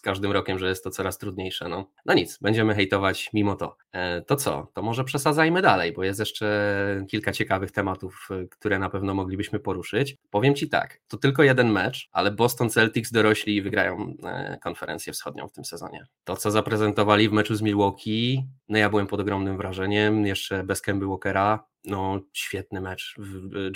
[0.00, 1.68] każdym rokiem, że jest to coraz trudniejsze.
[1.68, 3.76] No, no nic, będziemy hejtować mimo to.
[3.92, 4.70] E, to co?
[4.74, 9.60] To może przesadzajmy dalej, bo jest jeszcze kilka ciekawych tematów, e, które na pewno moglibyśmy
[9.60, 10.16] poruszyć.
[10.30, 15.12] Powiem Ci tak, to tylko jeden mecz, ale Boston Celtics dorośli i wygrają e, konferencję
[15.12, 16.06] wschodnią w tym sezonie.
[16.24, 20.80] To, co zaprezentowali w meczu z Milwaukee, no ja byłem pod ogromnym wrażeniem, jeszcze bez
[20.82, 23.16] Kemby Walkera, no świetny mecz.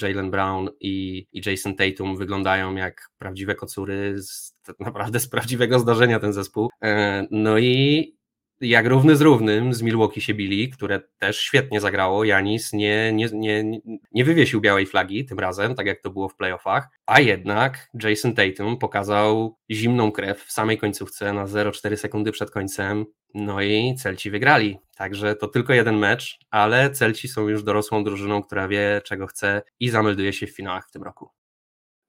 [0.02, 6.20] Jalen Brown i, i Jason Tatum wyglądają jak prawdziwe kocury, z, naprawdę z prawdziwego zdarzenia
[6.20, 6.70] ten zespół.
[6.83, 8.22] E, no i
[8.62, 12.25] jak równy z równym z Milwaukee się bili, które też świetnie zagrało.
[12.25, 13.81] Janis nie, nie, nie,
[14.12, 18.35] nie wywiesił białej flagi tym razem, tak jak to było w playoffach, a jednak Jason
[18.35, 23.07] Tatum pokazał zimną krew w samej końcówce na 0,4 sekundy przed końcem.
[23.35, 24.79] No i Celci wygrali.
[24.96, 29.62] Także to tylko jeden mecz, ale Celci są już dorosłą drużyną, która wie czego chce
[29.81, 31.31] i zamelduje się w finałach w tym roku.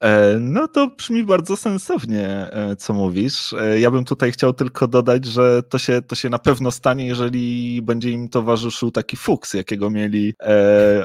[0.03, 3.53] E, no to brzmi bardzo sensownie, e, co mówisz.
[3.53, 7.07] E, ja bym tutaj chciał tylko dodać, że to się, to się na pewno stanie,
[7.07, 10.33] jeżeli będzie im towarzyszył taki fuks, jakiego mieli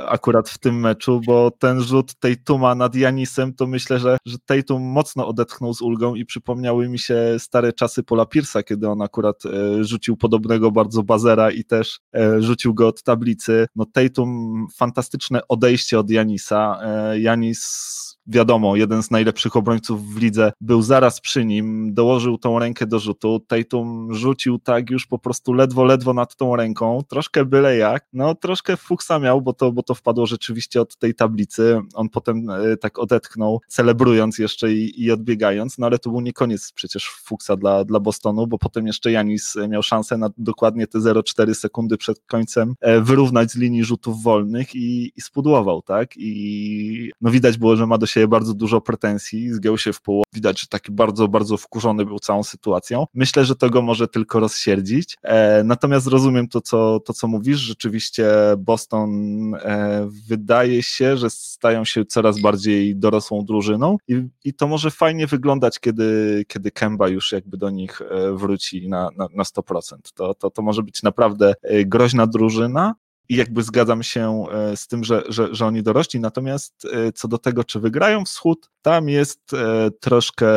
[0.06, 4.36] akurat w tym meczu, bo ten rzut tej Tuma nad Janisem, to myślę, że, że
[4.46, 9.02] Tatum mocno odetchnął z ulgą i przypomniały mi się stare czasy Pola Pierce'a, kiedy on
[9.02, 9.42] akurat
[9.80, 12.00] rzucił podobnego bardzo bazera i też
[12.38, 13.66] rzucił go od tablicy.
[13.76, 16.80] No Tatum fantastyczne odejście od Janisa.
[17.18, 22.86] Janis wiadomo, jeden z najlepszych obrońców w lidze był zaraz przy nim, dołożył tą rękę
[22.86, 27.76] do rzutu, Tatum rzucił tak już po prostu ledwo, ledwo nad tą ręką, troszkę byle
[27.76, 32.08] jak, no troszkę fuksa miał, bo to, bo to wpadło rzeczywiście od tej tablicy, on
[32.08, 36.72] potem e, tak odetchnął, celebrując jeszcze i, i odbiegając, no ale to był nie koniec
[36.72, 41.54] przecież fuksa dla, dla Bostonu, bo potem jeszcze Janis miał szansę na dokładnie te 0,4
[41.54, 47.30] sekundy przed końcem e, wyrównać z linii rzutów wolnych i, i spudłował, tak, i no
[47.30, 50.22] widać było, że ma do siebie bardzo dużo pretensji, zgiął się w pół.
[50.32, 53.06] Widać, że taki bardzo, bardzo wkurzony był całą sytuacją.
[53.14, 55.16] Myślę, że to go może tylko rozsierdzić.
[55.22, 57.58] E, natomiast rozumiem to co, to, co mówisz.
[57.58, 58.28] Rzeczywiście
[58.58, 59.10] Boston
[59.54, 65.26] e, wydaje się, że stają się coraz bardziej dorosłą drużyną i, i to może fajnie
[65.26, 69.96] wyglądać, kiedy, kiedy Kemba już jakby do nich e, wróci na, na, na 100%.
[70.14, 72.94] To, to, to może być naprawdę e, groźna drużyna,
[73.28, 77.28] i jakby zgadzam się e, z tym, że, że, że oni dorośli, natomiast e, co
[77.28, 80.48] do tego, czy wygrają wschód, tam jest e, troszkę,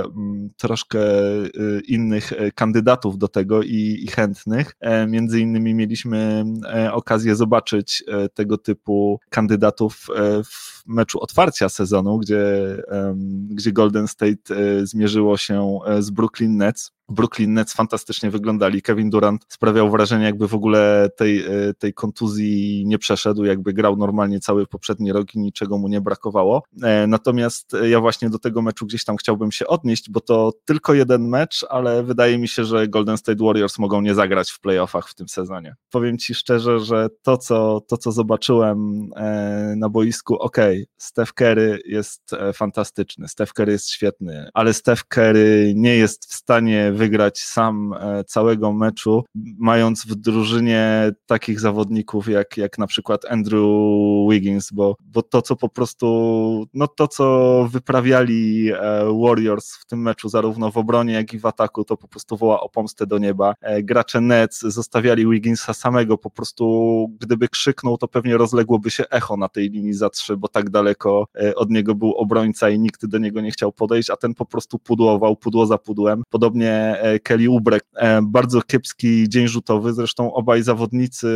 [0.00, 1.00] mm, troszkę
[1.88, 4.76] innych kandydatów do tego i, i chętnych.
[5.08, 6.44] Między innymi mieliśmy
[6.92, 10.06] okazję zobaczyć tego typu kandydatów
[10.44, 12.42] w meczu otwarcia sezonu, gdzie,
[13.50, 18.82] gdzie Golden State zmierzyło się z Brooklyn Nets Brooklyn Nets fantastycznie wyglądali.
[18.82, 23.96] Kevin Durant sprawiał wrażenie, jakby w ogóle tej, e, tej kontuzji nie przeszedł, jakby grał
[23.96, 26.62] normalnie cały poprzedni rok i niczego mu nie brakowało.
[26.82, 30.94] E, natomiast ja właśnie do tego meczu gdzieś tam chciałbym się odnieść, bo to tylko
[30.94, 35.08] jeden mecz, ale wydaje mi się, że Golden State Warriors mogą nie zagrać w playoffach
[35.08, 35.74] w tym sezonie.
[35.90, 40.56] Powiem ci szczerze, że to, co, to, co zobaczyłem e, na boisku, ok,
[40.96, 46.93] Steph Curry jest fantastyczny, Steph Curry jest świetny, ale Steph Curry nie jest w stanie
[46.94, 49.24] wygrać sam e, całego meczu,
[49.58, 53.64] mając w drużynie takich zawodników jak, jak na przykład Andrew
[54.30, 56.06] Wiggins, bo, bo to, co po prostu,
[56.74, 58.78] no to, co wyprawiali e,
[59.22, 62.60] Warriors w tym meczu, zarówno w obronie, jak i w ataku, to po prostu woła
[62.60, 63.54] o pomstę do nieba.
[63.60, 66.64] E, gracze Nets zostawiali Wigginsa samego, po prostu
[67.20, 71.26] gdyby krzyknął, to pewnie rozległoby się echo na tej linii za trzy, bo tak daleko
[71.56, 74.78] od niego był obrońca i nikt do niego nie chciał podejść, a ten po prostu
[74.78, 76.22] pudłował, pudło za pudłem.
[76.30, 76.83] Podobnie
[77.22, 77.78] Kelly Oubre.
[77.96, 81.28] E, bardzo kiepski dzień rzutowy, zresztą obaj zawodnicy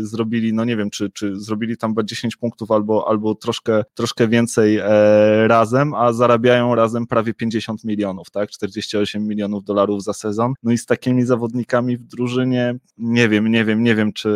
[0.00, 4.78] zrobili, no nie wiem, czy, czy zrobili tam 10 punktów albo, albo troszkę, troszkę więcej
[4.78, 8.50] e, razem, a zarabiają razem prawie 50 milionów, tak?
[8.50, 10.52] 48 milionów dolarów za sezon.
[10.62, 14.34] No i z takimi zawodnikami w drużynie nie wiem, nie wiem, nie wiem, czy,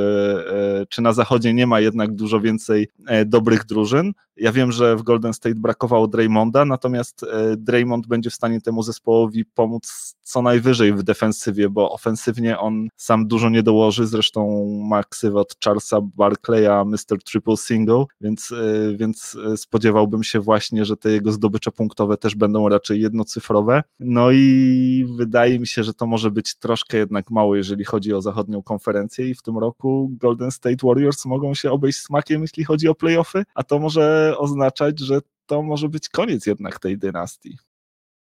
[0.89, 2.89] czy na zachodzie nie ma jednak dużo więcej
[3.27, 4.13] dobrych drużyn.
[4.38, 9.44] Ja wiem, że w Golden State brakowało Draymonda, natomiast Draymond będzie w stanie temu zespołowi
[9.44, 15.40] pomóc co najwyżej w defensywie, bo ofensywnie on sam dużo nie dołoży, zresztą ma ksywę
[15.40, 17.22] od Charlesa Barclaya Mr.
[17.24, 22.35] Triple Single, więc, y, więc y, spodziewałbym się właśnie, że te jego zdobycze punktowe też
[22.35, 23.83] będą raczej jednocyfrowe.
[24.01, 28.22] No i wydaje mi się, że to może być troszkę jednak mało, jeżeli chodzi o
[28.22, 32.88] zachodnią konferencję i w tym roku Golden State Warriors mogą się obejść smakiem, jeśli chodzi
[32.88, 37.59] o playoffy, a to może oznaczać, że to może być koniec jednak tej dynastii.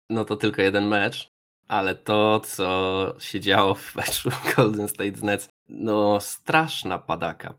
[0.10, 1.32] No to tylko jeden mecz,
[1.68, 7.54] ale to, co się działo w meczu Golden State Nets, no straszna padaka.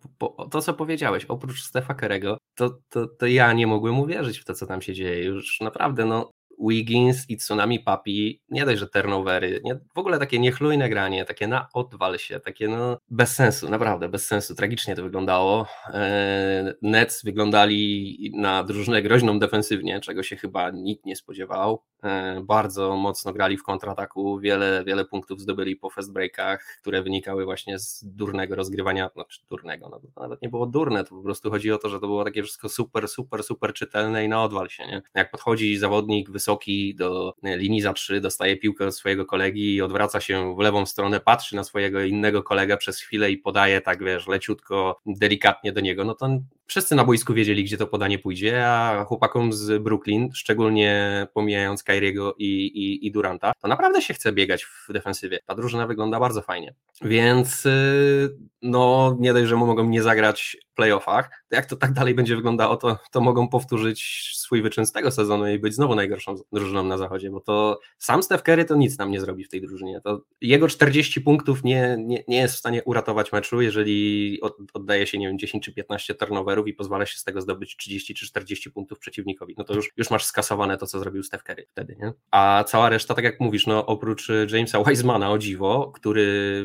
[0.51, 4.55] to, co powiedziałeś, oprócz Stefa Kerego, to, to, to ja nie mogłem uwierzyć w to,
[4.55, 5.25] co tam się dzieje.
[5.25, 6.31] Już naprawdę, no
[6.69, 11.49] Wiggins i Tsunami Papi, nie dość, że turnovery, nie, w ogóle takie niechlujne granie, takie
[11.49, 15.67] na odwal się, takie no bez sensu, naprawdę bez sensu, tragicznie to wyglądało.
[15.95, 21.83] E, Nets wyglądali na drużynę groźną defensywnie, czego się chyba nikt nie spodziewał.
[22.03, 27.45] E, bardzo mocno grali w kontrataku, wiele, wiele punktów zdobyli po fast breakach, które wynikały
[27.45, 31.51] właśnie z durnego rozgrywania, znaczy durnego, no to nawet nie było durne, to po prostu
[31.51, 34.69] chodzi o to, że to było takie wszystko super, super, super czytelne i na odwal
[34.69, 35.03] się, nie?
[35.15, 39.83] Jak podchodzi zawodnik wysoki wysoki do linii za trzy, dostaje piłkę od swojego kolegi i
[39.83, 44.05] odwraca się w lewą stronę, patrzy na swojego innego kolegę przez chwilę i podaje tak,
[44.05, 46.29] wiesz, leciutko, delikatnie do niego, no to
[46.67, 52.35] wszyscy na boisku wiedzieli, gdzie to podanie pójdzie, a chłopakom z Brooklyn, szczególnie pomijając Kyriego
[52.39, 55.39] i, i, i Duranta, to naprawdę się chce biegać w defensywie.
[55.47, 56.75] Ta drużyna wygląda bardzo fajnie.
[57.03, 62.15] Więc y, no nie dość, że mogą nie zagrać playoffach, to jak to tak dalej
[62.15, 66.35] będzie wyglądało, to, to mogą powtórzyć swój wyczyn z tego sezonu i być znowu najgorszą
[66.53, 69.61] drużyną na zachodzie, bo to sam Steph Curry to nic nam nie zrobi w tej
[69.61, 70.01] drużynie.
[70.01, 74.39] To jego 40 punktów nie, nie, nie jest w stanie uratować meczu, jeżeli
[74.75, 78.15] oddaje się, nie wiem, 10 czy 15 turnoverów i pozwala się z tego zdobyć 30
[78.15, 79.55] czy 40 punktów przeciwnikowi.
[79.59, 82.13] No to już, już masz skasowane to, co zrobił Steph Curry wtedy, nie?
[82.31, 86.23] A cała reszta, tak jak mówisz, no oprócz Jamesa Wisemana, o dziwo, który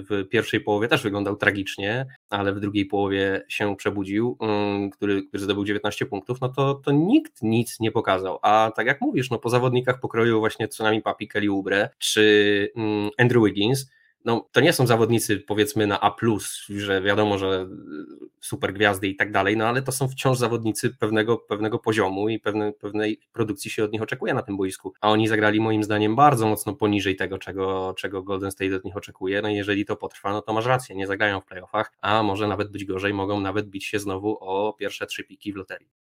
[0.10, 2.06] w pierwszej połowie też wyglądał tragicznie,
[2.38, 6.92] ale w drugiej połowie się przebudził, mm, który, który zdobył 19 punktów, no to, to
[6.92, 8.40] nikt nic nie pokazał.
[8.42, 13.10] A tak jak mówisz, no po zawodnikach pokroju właśnie Tsunami Papi, Kelly Oubre czy mm,
[13.18, 13.92] Andrew Wiggins,
[14.26, 16.16] no, to nie są zawodnicy powiedzmy na A,
[16.70, 17.68] że wiadomo, że
[18.42, 22.40] super gwiazdy i tak dalej, no ale to są wciąż zawodnicy pewnego, pewnego poziomu i
[22.40, 24.94] pewne, pewnej produkcji się od nich oczekuje na tym boisku.
[25.02, 28.98] A oni zagrali moim zdaniem bardzo mocno poniżej tego, czego, czego Golden State od nich
[28.98, 29.42] oczekuje.
[29.42, 32.48] No i jeżeli to potrwa, no to masz rację, nie zagrają w playoffach, a może
[32.48, 36.05] nawet być gorzej, mogą nawet bić się znowu o pierwsze trzy piki w loterii.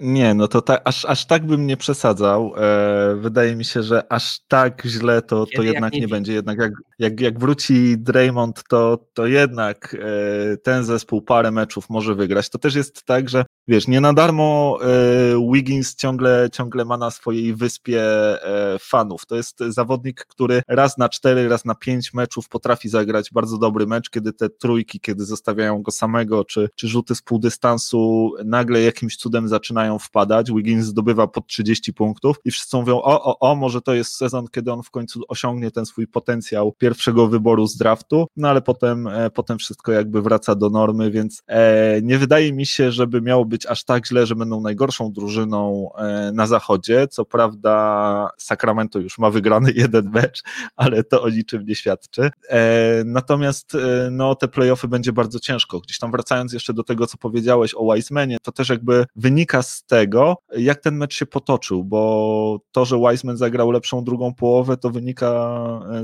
[0.00, 2.54] Nie, no to ta, aż, aż tak bym nie przesadzał.
[2.56, 6.32] E, wydaje mi się, że aż tak źle to, to jednak nie, nie będzie.
[6.32, 12.14] Jednak jak, jak, jak wróci Draymond, to, to jednak e, ten zespół parę meczów może
[12.14, 12.50] wygrać.
[12.50, 17.10] To też jest tak, że wiesz, nie na darmo e, Wiggins ciągle, ciągle ma na
[17.10, 19.26] swojej wyspie e, fanów.
[19.26, 23.86] To jest zawodnik, który raz na cztery, raz na pięć meczów potrafi zagrać bardzo dobry
[23.86, 29.16] mecz, kiedy te trójki, kiedy zostawiają go samego, czy, czy rzuty z półdystansu nagle jakimś
[29.16, 30.50] cudem zaczynają wpadać.
[30.50, 34.48] Wiggins zdobywa pod 30 punktów i wszyscy mówią, o, o, o, może to jest sezon,
[34.48, 39.06] kiedy on w końcu osiągnie ten swój potencjał pierwszego wyboru z draftu, no ale potem,
[39.06, 43.44] e, potem wszystko jakby wraca do normy, więc e, nie wydaje mi się, żeby miało
[43.52, 47.08] być aż tak źle, że będą najgorszą drużyną e, na zachodzie.
[47.08, 50.42] Co prawda Sacramento już ma wygrany jeden mecz,
[50.76, 52.30] ale to o niczym nie świadczy.
[52.48, 53.76] E, natomiast
[54.10, 55.80] no, te playoffy będzie bardzo ciężko.
[55.80, 59.84] Gdzieś tam wracając jeszcze do tego, co powiedziałeś o Wisemanie, to też jakby wynika z
[59.84, 64.90] tego, jak ten mecz się potoczył, bo to, że Wiseman zagrał lepszą drugą połowę, to
[64.90, 65.32] wynika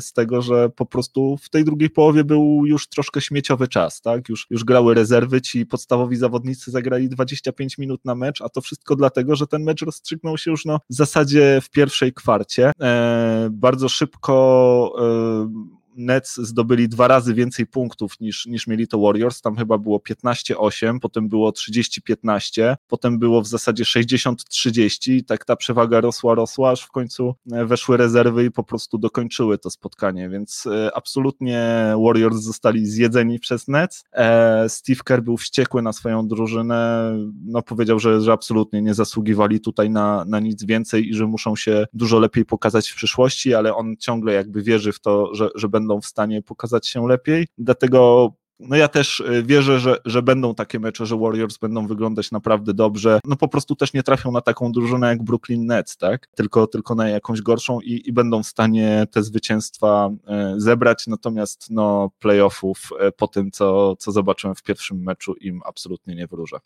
[0.00, 4.28] z tego, że po prostu w tej drugiej połowie był już troszkę śmieciowy czas, tak?
[4.28, 7.08] Już, już grały rezerwy, ci podstawowi zawodnicy zagrali
[7.42, 10.81] 25 minut na mecz, a to wszystko dlatego, że ten mecz rozstrzygnął się już no,
[10.90, 12.72] w zasadzie w pierwszej kwarcie.
[12.81, 19.40] E, bardzo szybko e, Nets zdobyli dwa razy więcej punktów niż, niż mieli to Warriors,
[19.40, 25.56] tam chyba było 15-8, potem było 30-15, potem było w zasadzie 60-30 i tak ta
[25.56, 30.28] przewaga rosła, rosła, aż w końcu e, weszły rezerwy i po prostu dokończyły to spotkanie,
[30.28, 31.68] więc e, absolutnie
[32.04, 34.04] Warriors zostali zjedzeni przez Nets.
[34.12, 37.12] E, Steve Kerr był wściekły na swoją drużynę,
[37.44, 41.56] no powiedział, że, że absolutnie nie zasługiwali tutaj na, na nic więcej i że muszą
[41.56, 45.68] się dużo lepiej pokazać w przyszłości, ale on ciągle jakby wierzy w to, że, że
[45.68, 47.46] będą będą w stanie pokazać się lepiej.
[47.59, 52.31] Dlatego no ja też y, wierzę, że, że będą takie mecze, że Warriors będą wyglądać
[52.31, 53.20] naprawdę dobrze.
[53.24, 56.27] No po prostu też nie trafią na taką drużynę jak Brooklyn Nets, tak?
[56.37, 60.11] Tylko, tylko na jakąś gorszą i, i będą w stanie te zwycięstwa
[60.57, 61.07] y, zebrać.
[61.07, 66.27] Natomiast no playoffów y, po tym, co, co zobaczyłem w pierwszym meczu im absolutnie nie
[66.27, 66.59] wróżę.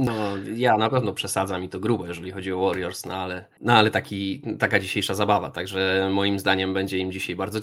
[0.00, 0.12] No,
[0.54, 3.90] ja na pewno przesadzam i to grubo, jeżeli chodzi o Warriors, no ale, no ale
[3.90, 7.60] taki, taka dzisiejsza zabawa, także moim zdaniem będzie im dzisiaj bardzo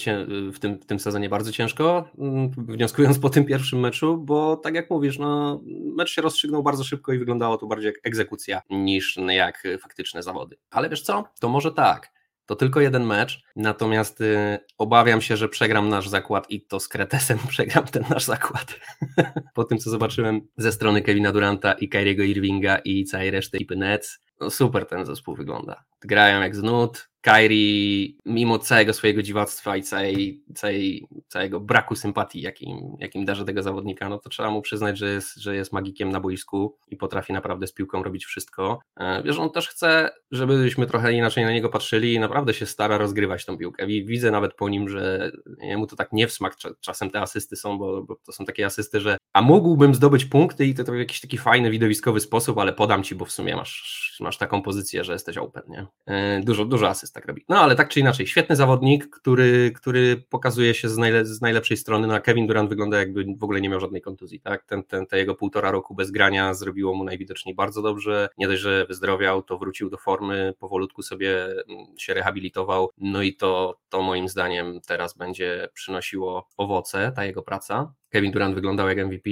[0.54, 4.76] w, tym, w tym sezonie bardzo ciężko, mm, wnioskując po tym pierwszym meczu, bo tak
[4.76, 5.62] jak mówisz, no,
[5.96, 10.58] mecz się rozstrzygnął bardzo szybko i wyglądało to bardziej jak egzekucja niż jak faktyczne zawody.
[10.72, 12.17] Ale wiesz co, to może tak,
[12.48, 16.88] to tylko jeden mecz, natomiast y, obawiam się, że przegram nasz zakład i to z
[16.88, 18.80] Kretesem przegram ten nasz zakład.
[19.56, 23.76] po tym, co zobaczyłem ze strony Kevina Duranta i Kyriego Irvinga i całej reszty ekipy
[23.76, 25.84] Nets, no super ten zespół wygląda.
[26.02, 32.98] Grają jak znud, Kairi, mimo całego swojego dziwactwa i całej, całej, całego braku sympatii, jakim,
[33.00, 36.20] jakim darzy tego zawodnika, no to trzeba mu przyznać, że jest, że jest magikiem na
[36.20, 38.80] boisku i potrafi naprawdę z piłką robić wszystko.
[38.98, 42.98] E, wiesz, on też chce, żebyśmy trochę inaczej na niego patrzyli i naprawdę się stara
[42.98, 43.88] rozgrywać tą piłkę.
[43.88, 47.78] Widzę nawet po nim, że jemu to tak nie w smak czasem te asysty są,
[47.78, 50.96] bo, bo to są takie asysty, że a mógłbym zdobyć punkty i to, to w
[50.96, 55.04] jakiś taki fajny, widowiskowy sposób, ale podam ci, bo w sumie masz, masz taką pozycję,
[55.04, 55.88] że jesteś open, nie?
[56.06, 57.46] E, dużo, dużo asyst tak robi.
[57.50, 61.78] No ale tak czy inaczej, świetny zawodnik, który, który pokazuje się z, najle, z najlepszej
[61.78, 62.08] strony.
[62.08, 64.64] No a Kevin Durant wygląda jakby w ogóle nie miał żadnej kontuzji, tak?
[64.64, 68.30] Ten, ten, te jego półtora roku bez grania zrobiło mu najwidoczniej bardzo dobrze.
[68.38, 72.90] Nie dość, że wyzdrowiał, to wrócił do formy, powolutku sobie mm, się rehabilitował.
[72.98, 77.94] No i to, to moim zdaniem teraz będzie przynosiło owoce, ta jego praca.
[78.10, 79.30] Kevin Durant wyglądał jak MVP,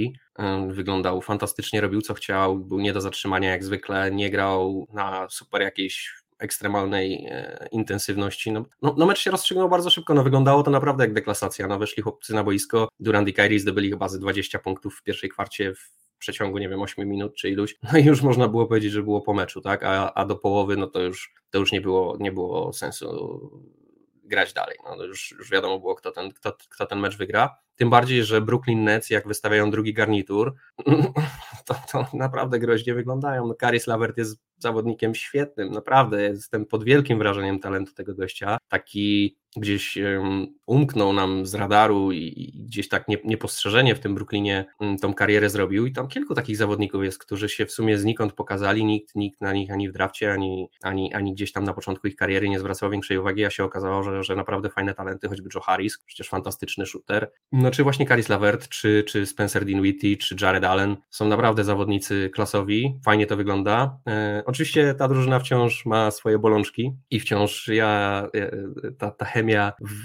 [0.68, 5.62] wyglądał fantastycznie, robił co chciał, był nie do zatrzymania jak zwykle, nie grał na super
[5.62, 8.52] jakiejś ekstremalnej e, intensywności.
[8.52, 11.78] No, no, no, mecz się rozstrzygnął bardzo szybko, no wyglądało to naprawdę jak deklasacja, no
[11.78, 15.74] weszli chłopcy na boisko, Durant i Kyrie zdobyli chyba ze 20 punktów w pierwszej kwarcie
[15.74, 19.02] w przeciągu, nie wiem, 8 minut czy iluś, no i już można było powiedzieć, że
[19.02, 22.16] było po meczu, tak, a, a do połowy, no to już, to już nie, było,
[22.20, 23.40] nie było sensu
[24.24, 27.90] grać dalej, no już, już wiadomo było, kto ten, kto, kto ten mecz wygra, tym
[27.90, 30.54] bardziej, że Brooklyn Nets, jak wystawiają drugi garnitur,
[31.66, 33.46] to, to naprawdę groźnie wyglądają.
[33.46, 38.58] No, Karis Lavert jest zawodnikiem świetnym, naprawdę jestem pod wielkim wrażeniem talentu tego gościa.
[38.68, 39.98] Taki gdzieś
[40.66, 45.86] umknął nam z radaru i, gdzieś tak niepostrzeżenie w tym Brooklynie mm, tą karierę zrobił.
[45.86, 49.52] I tam kilku takich zawodników jest, którzy się w sumie znikąd pokazali, nikt, nikt na
[49.52, 52.90] nich ani w drafcie, ani, ani, ani gdzieś tam na początku ich kariery nie zwracał
[52.90, 56.86] większej uwagi, a się okazało, że, że naprawdę fajne talenty, choćby Joe Harris, przecież fantastyczny
[56.86, 61.64] shooter, no czy właśnie Caris Lavert, czy, czy Spencer Dinwiddie, czy Jared Allen, są naprawdę
[61.64, 63.98] zawodnicy klasowi, fajnie to wygląda.
[64.08, 68.50] E, oczywiście ta drużyna wciąż ma swoje bolączki i wciąż ja, e,
[68.98, 69.45] ta, ta chemia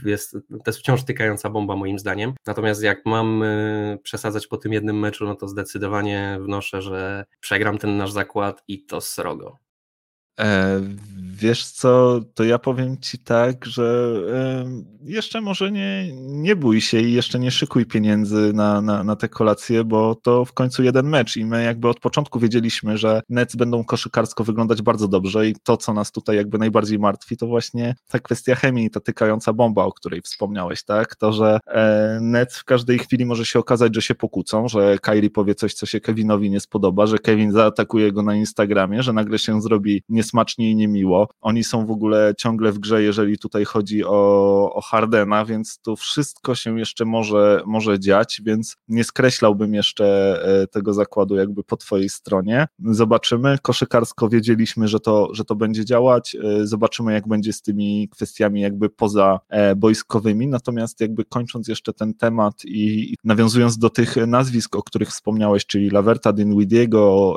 [0.05, 2.33] jest, to jest wciąż tykająca bomba moim zdaniem.
[2.47, 7.77] Natomiast jak mam e, przesadzać po tym jednym meczu, no to zdecydowanie wnoszę, że przegram
[7.77, 9.60] ten nasz zakład i to srogo.
[10.41, 10.81] E,
[11.41, 14.13] wiesz co, to ja powiem ci tak, że
[15.03, 19.29] jeszcze może nie, nie bój się i jeszcze nie szykuj pieniędzy na, na, na te
[19.29, 23.55] kolacje, bo to w końcu jeden mecz i my jakby od początku wiedzieliśmy, że Nets
[23.55, 27.95] będą koszykarsko wyglądać bardzo dobrze i to, co nas tutaj jakby najbardziej martwi, to właśnie
[28.07, 31.15] ta kwestia chemii, ta tykająca bomba, o której wspomniałeś, tak?
[31.15, 35.29] To, że e, Nets w każdej chwili może się okazać, że się pokłócą, że Kyrie
[35.29, 39.39] powie coś, co się Kevinowi nie spodoba, że Kevin zaatakuje go na Instagramie, że nagle
[39.39, 41.27] się zrobi niespokojny niesmacznie i niemiło.
[41.41, 45.95] Oni są w ogóle ciągle w grze, jeżeli tutaj chodzi o, o Hardena, więc to
[45.95, 50.05] wszystko się jeszcze może, może dziać, więc nie skreślałbym jeszcze
[50.63, 52.67] e, tego zakładu jakby po twojej stronie.
[52.79, 53.57] Zobaczymy.
[53.61, 56.35] Koszykarsko wiedzieliśmy, że to, że to będzie działać.
[56.35, 60.47] E, zobaczymy, jak będzie z tymi kwestiami jakby poza e, boiskowymi.
[60.47, 65.65] Natomiast jakby kończąc jeszcze ten temat i, i nawiązując do tych nazwisk, o których wspomniałeś,
[65.65, 67.35] czyli Laverta, Dinwidiego,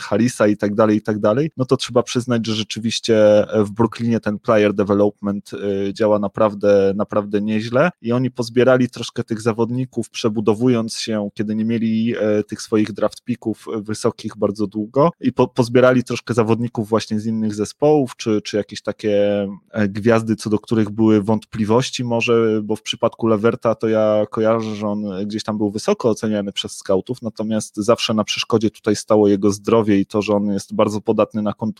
[0.00, 4.20] Harisa i tak dalej, i tak dalej, no to trzeba przyznać, że rzeczywiście w Brooklynie
[4.20, 5.50] ten player development
[5.92, 12.14] działa naprawdę, naprawdę nieźle i oni pozbierali troszkę tych zawodników, przebudowując się, kiedy nie mieli
[12.16, 17.26] e, tych swoich draft picków wysokich bardzo długo i po, pozbierali troszkę zawodników właśnie z
[17.26, 22.76] innych zespołów, czy, czy jakieś takie e, gwiazdy, co do których były wątpliwości może, bo
[22.76, 27.22] w przypadku Leverta to ja kojarzę, że on gdzieś tam był wysoko oceniany przez scoutów,
[27.22, 31.42] natomiast zawsze na przeszkodzie tutaj stało jego zdrowie i to, że on jest bardzo podatny
[31.42, 31.71] na kontuzję.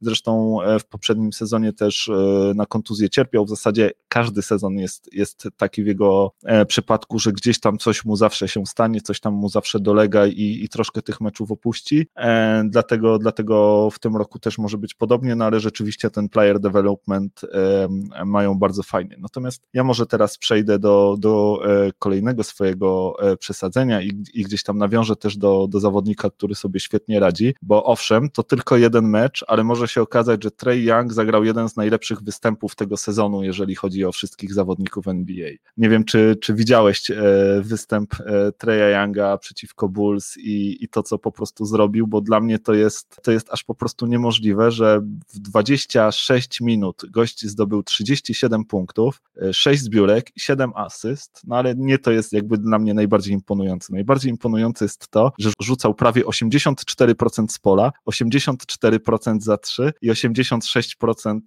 [0.00, 2.10] Zresztą e, w poprzednim sezonie też
[2.54, 3.44] na kontuzję cierpiał.
[3.44, 8.04] W zasadzie każdy sezon jest, jest taki w jego e, przypadku, że gdzieś tam coś
[8.04, 12.06] mu zawsze się stanie, coś tam mu zawsze dolega i, i troszkę tych meczów opuści.
[12.16, 16.60] E, dlatego, dlatego w tym roku też może być podobnie, no ale rzeczywiście ten player
[16.60, 19.16] development e, mają bardzo fajnie.
[19.18, 21.62] Natomiast ja może teraz przejdę do, do
[21.98, 27.20] kolejnego swojego przesadzenia i, i gdzieś tam nawiążę też do, do zawodnika, który sobie świetnie
[27.20, 31.44] radzi, bo owszem, to tylko jeden mecz, ale może się okazać, że Trey Young zagrał
[31.44, 35.50] jeden z najlepszych występów tego sezonu, jeżeli chodzi o wszystkich zawodników NBA.
[35.76, 37.14] Nie wiem, czy, czy widziałeś e,
[37.62, 42.40] występ e, Treya Younga przeciwko Bulls i, i to, co po prostu zrobił, bo dla
[42.40, 47.82] mnie to jest, to jest aż po prostu niemożliwe, że w 26 minut gość zdobył
[47.82, 49.22] 37 punktów,
[49.52, 53.34] 6 e, zbiórek i 7 asyst, no ale nie to jest jakby dla mnie najbardziej
[53.34, 53.92] imponujące.
[53.92, 61.38] Najbardziej imponujące jest to, że rzucał prawie 84% z pola, 84% za 3 i 86%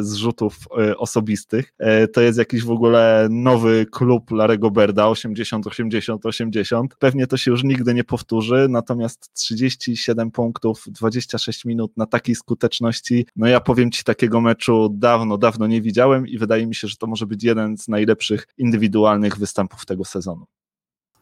[0.00, 0.56] zrzutów
[0.96, 1.74] osobistych.
[2.12, 6.94] To jest jakiś w ogóle nowy klub Larego Berda 80, 80, 80.
[6.98, 13.26] Pewnie to się już nigdy nie powtórzy, natomiast 37 punktów, 26 minut na takiej skuteczności,
[13.36, 16.96] no ja powiem Ci, takiego meczu dawno, dawno nie widziałem i wydaje mi się, że
[16.96, 20.46] to może być jeden z najlepszych indywidualnych występów tego sezonu.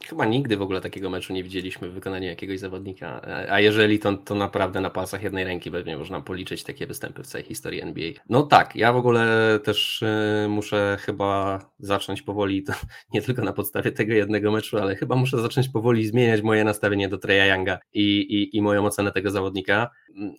[0.06, 3.20] Chyba nigdy w ogóle takiego meczu nie widzieliśmy w wykonaniu jakiegoś zawodnika,
[3.50, 7.26] a jeżeli to, to naprawdę na palcach jednej ręki pewnie można policzyć takie występy w
[7.26, 8.10] całej historii NBA.
[8.28, 12.64] No tak, ja w ogóle też y, muszę chyba zacząć powoli,
[13.14, 17.08] nie tylko na podstawie tego jednego meczu, ale chyba muszę zacząć powoli zmieniać moje nastawienie
[17.08, 19.90] do Treya Younga i, i, i moją ocenę tego zawodnika,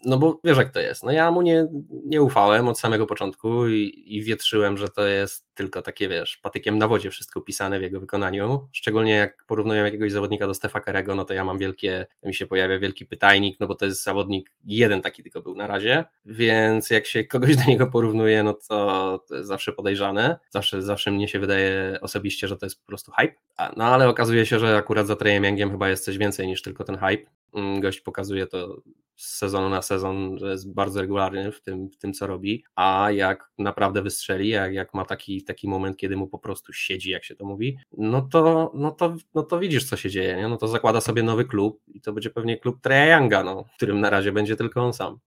[0.05, 1.67] no bo wiesz jak to jest, no ja mu nie,
[2.05, 6.77] nie ufałem od samego początku i, i wietrzyłem, że to jest tylko takie, wiesz, patykiem
[6.77, 11.15] na wodzie wszystko pisane w jego wykonaniu, szczególnie jak porównuję jakiegoś zawodnika do Stefa Karego,
[11.15, 14.51] no to ja mam wielkie, mi się pojawia wielki pytajnik, no bo to jest zawodnik,
[14.65, 19.19] jeden taki tylko był na razie, więc jak się kogoś do niego porównuje, no to,
[19.27, 23.11] to jest zawsze podejrzane, zawsze, zawsze mnie się wydaje osobiście, że to jest po prostu
[23.11, 23.36] hype,
[23.77, 26.84] no ale okazuje się, że akurat za Trejem Youngiem chyba jest coś więcej niż tylko
[26.84, 27.32] ten hype,
[27.80, 28.82] gość pokazuje to
[29.20, 33.12] z sezonu na sezon, że jest bardzo regularny w tym, w tym co robi, a
[33.12, 37.24] jak naprawdę wystrzeli, jak, jak ma taki, taki moment, kiedy mu po prostu siedzi, jak
[37.24, 40.47] się to mówi, no to, no to, no to widzisz, co się dzieje, nie?
[40.47, 43.76] no to zakłada sobie nowy klub i to będzie pewnie klub Treya Younga, no, w
[43.76, 45.20] którym na razie będzie tylko on sam.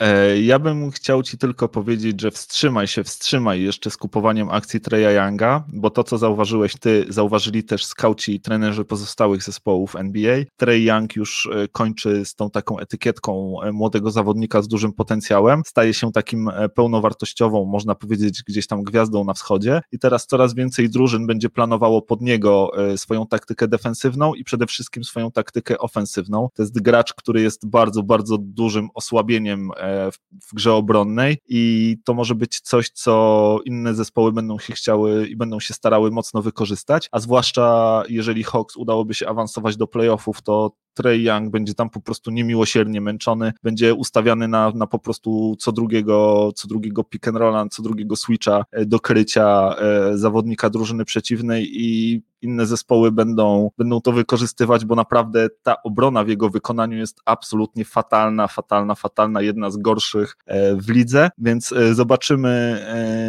[0.00, 4.80] E, ja bym chciał Ci tylko powiedzieć, że wstrzymaj się, wstrzymaj jeszcze z kupowaniem akcji
[4.80, 10.42] Treya Younga, bo to, co zauważyłeś Ty, zauważyli też skauci i trenerzy pozostałych zespołów NBA.
[10.56, 15.62] Trey Young już e, kończy z tą taką etykietką e, młodego zawodnika z dużym potencjałem,
[15.66, 20.90] staje się takim pełnowartościową, można powiedzieć, gdzieś tam gwiazdą na wschodzie i teraz coraz więcej
[20.90, 26.48] drużyn będzie planowało pod niego swoją taktykę defensywną i przede wszystkim swoją taktykę ofensywną.
[26.54, 29.70] To jest gracz, który jest bardzo, bardzo dużym osłabieniem
[30.12, 35.26] w, w grze obronnej i to może być coś, co inne zespoły będą się chciały
[35.26, 40.42] i będą się starały mocno wykorzystać, a zwłaszcza jeżeli Hawks udałoby się awansować do playoffów,
[40.42, 45.56] to Trey Young będzie tam po prostu niemiłosiernie męczony, będzie ustawiany na, na po prostu
[45.58, 50.70] co drugiego, co drugiego pick and rolla, co drugiego switcha e, do krycia e, zawodnika
[50.70, 56.50] drużyny przeciwnej i inne zespoły będą, będą to wykorzystywać, bo naprawdę ta obrona w jego
[56.50, 62.84] wykonaniu jest absolutnie fatalna, fatalna, fatalna, jedna z gorszych e, w lidze, więc zobaczymy,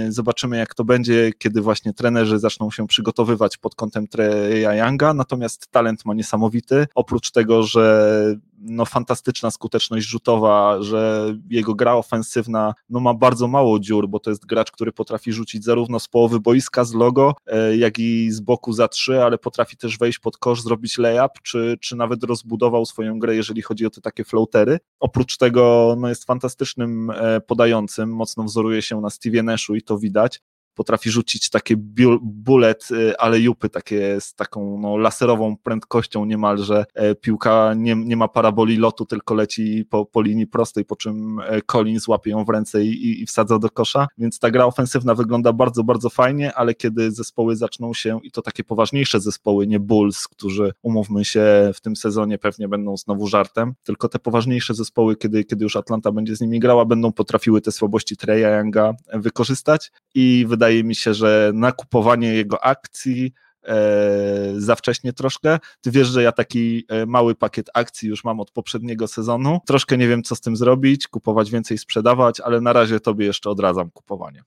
[0.09, 5.67] zobaczymy jak to będzie, kiedy właśnie trenerzy zaczną się przygotowywać pod kątem Treya Younga, natomiast
[5.71, 8.35] talent ma niesamowity, oprócz tego, że
[8.65, 14.29] no, fantastyczna skuteczność rzutowa, że jego gra ofensywna no, ma bardzo mało dziur, bo to
[14.29, 18.39] jest gracz, który potrafi rzucić zarówno z połowy boiska, z logo, e, jak i z
[18.39, 22.85] boku za trzy, ale potrafi też wejść pod kosz, zrobić layup, czy, czy nawet rozbudował
[22.85, 24.79] swoją grę, jeżeli chodzi o te takie floatery.
[24.99, 29.97] Oprócz tego no, jest fantastycznym e, podającym, mocno wzoruje się na Stevie Nashu i to
[29.97, 30.41] widać
[30.75, 31.75] potrafi rzucić takie
[32.21, 36.85] bullet, y, ale jupy takie z taką no, laserową prędkością niemalże.
[36.93, 41.39] E, piłka nie, nie ma paraboli lotu, tylko leci po, po linii prostej, po czym
[41.39, 45.15] e, Collins łapie ją w ręce i, i wsadza do kosza, więc ta gra ofensywna
[45.15, 49.79] wygląda bardzo, bardzo fajnie, ale kiedy zespoły zaczną się, i to takie poważniejsze zespoły, nie
[49.79, 55.15] Bulls, którzy umówmy się w tym sezonie pewnie będą znowu żartem, tylko te poważniejsze zespoły,
[55.15, 59.91] kiedy, kiedy już Atlanta będzie z nimi grała, będą potrafiły te słabości Treya Younga wykorzystać
[60.15, 65.59] i wydaje wydaje mi się, że nakupowanie jego akcji e, za wcześnie troszkę.
[65.81, 69.59] Ty wiesz, że ja taki e, mały pakiet akcji już mam od poprzedniego sezonu.
[69.67, 73.49] Troszkę nie wiem, co z tym zrobić, kupować więcej, sprzedawać, ale na razie tobie jeszcze
[73.49, 74.43] odradzam kupowanie.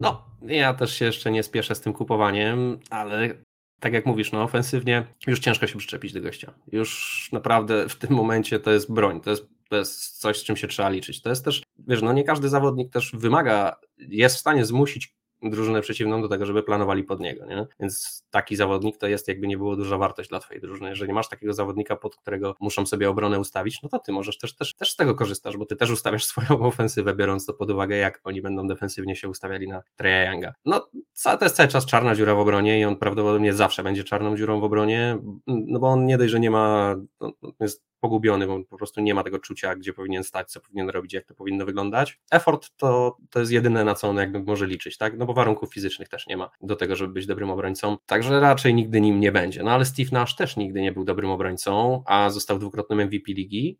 [0.00, 3.34] No, ja też się jeszcze nie spieszę z tym kupowaniem, ale
[3.80, 6.54] tak jak mówisz, no ofensywnie już ciężko się przyczepić do gościa.
[6.72, 10.56] Już naprawdę w tym momencie to jest broń, to jest, to jest coś, z czym
[10.56, 11.22] się trzeba liczyć.
[11.22, 15.80] To jest też, wiesz, no nie każdy zawodnik też wymaga, jest w stanie zmusić drużynę
[15.80, 17.66] przeciwną do tego, żeby planowali pod niego, nie?
[17.80, 20.90] Więc taki zawodnik to jest jakby nie było duża wartość dla twojej drużyny.
[20.90, 24.56] Jeżeli masz takiego zawodnika, pod którego muszą sobie obronę ustawić, no to ty możesz też,
[24.56, 27.96] też, też z tego korzystasz, bo ty też ustawiasz swoją ofensywę, biorąc to pod uwagę,
[27.96, 30.54] jak oni będą defensywnie się ustawiali na Treya Younga.
[30.64, 30.88] No,
[31.22, 34.60] to jest cały czas czarna dziura w obronie i on prawdopodobnie zawsze będzie czarną dziurą
[34.60, 38.76] w obronie, no bo on nie dość, że nie ma, no, jest pogubiony, bo po
[38.76, 42.20] prostu nie ma tego czucia, gdzie powinien stać, co powinien robić, jak to powinno wyglądać.
[42.30, 45.16] Effort to, to jest jedyne, na co on jakby może liczyć, tak?
[45.16, 48.74] No bo warunków fizycznych też nie ma do tego, żeby być dobrym obrońcą, także raczej
[48.74, 49.62] nigdy nim nie będzie.
[49.62, 53.78] No ale Steve Nash też nigdy nie był dobrym obrońcą, a został dwukrotnym MVP ligi,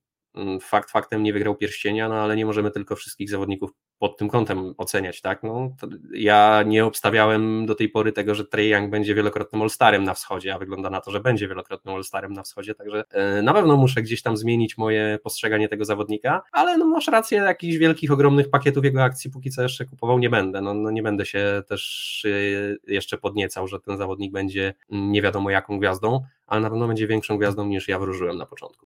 [0.61, 4.75] fakt faktem nie wygrał pierścienia, no ale nie możemy tylko wszystkich zawodników pod tym kątem
[4.79, 5.43] oceniać, tak?
[5.43, 5.77] No,
[6.13, 10.55] ja nie obstawiałem do tej pory tego, że Trey Young będzie wielokrotnym All-Starem na wschodzie,
[10.55, 13.05] a wygląda na to, że będzie wielokrotnym All-Starem na wschodzie, także
[13.37, 17.39] yy, na pewno muszę gdzieś tam zmienić moje postrzeganie tego zawodnika, ale no masz rację,
[17.39, 21.03] jakichś wielkich, ogromnych pakietów jego akcji póki co jeszcze kupował nie będę, no, no nie
[21.03, 26.61] będę się też yy, jeszcze podniecał, że ten zawodnik będzie nie wiadomo jaką gwiazdą, ale
[26.61, 28.87] na pewno będzie większą gwiazdą niż ja wróżyłem na początku.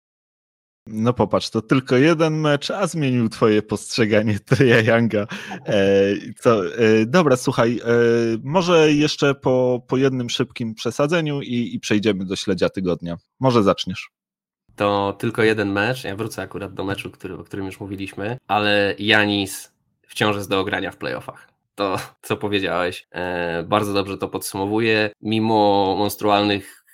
[0.92, 5.28] No popatrz, to tylko jeden mecz, a zmienił twoje postrzeganie Treya Younga.
[5.66, 5.84] E,
[6.40, 7.92] co, e, dobra, słuchaj, e,
[8.44, 13.18] może jeszcze po, po jednym szybkim przesadzeniu i, i przejdziemy do śledzia tygodnia.
[13.40, 14.10] Może zaczniesz.
[14.76, 18.96] To tylko jeden mecz, ja wrócę akurat do meczu, który, o którym już mówiliśmy, ale
[19.00, 19.72] Janis
[20.08, 23.08] wciąż jest do ogrania w playoffach to, co powiedziałeś.
[23.12, 25.12] E, bardzo dobrze to podsumowuje.
[25.22, 26.86] Mimo monstrualnych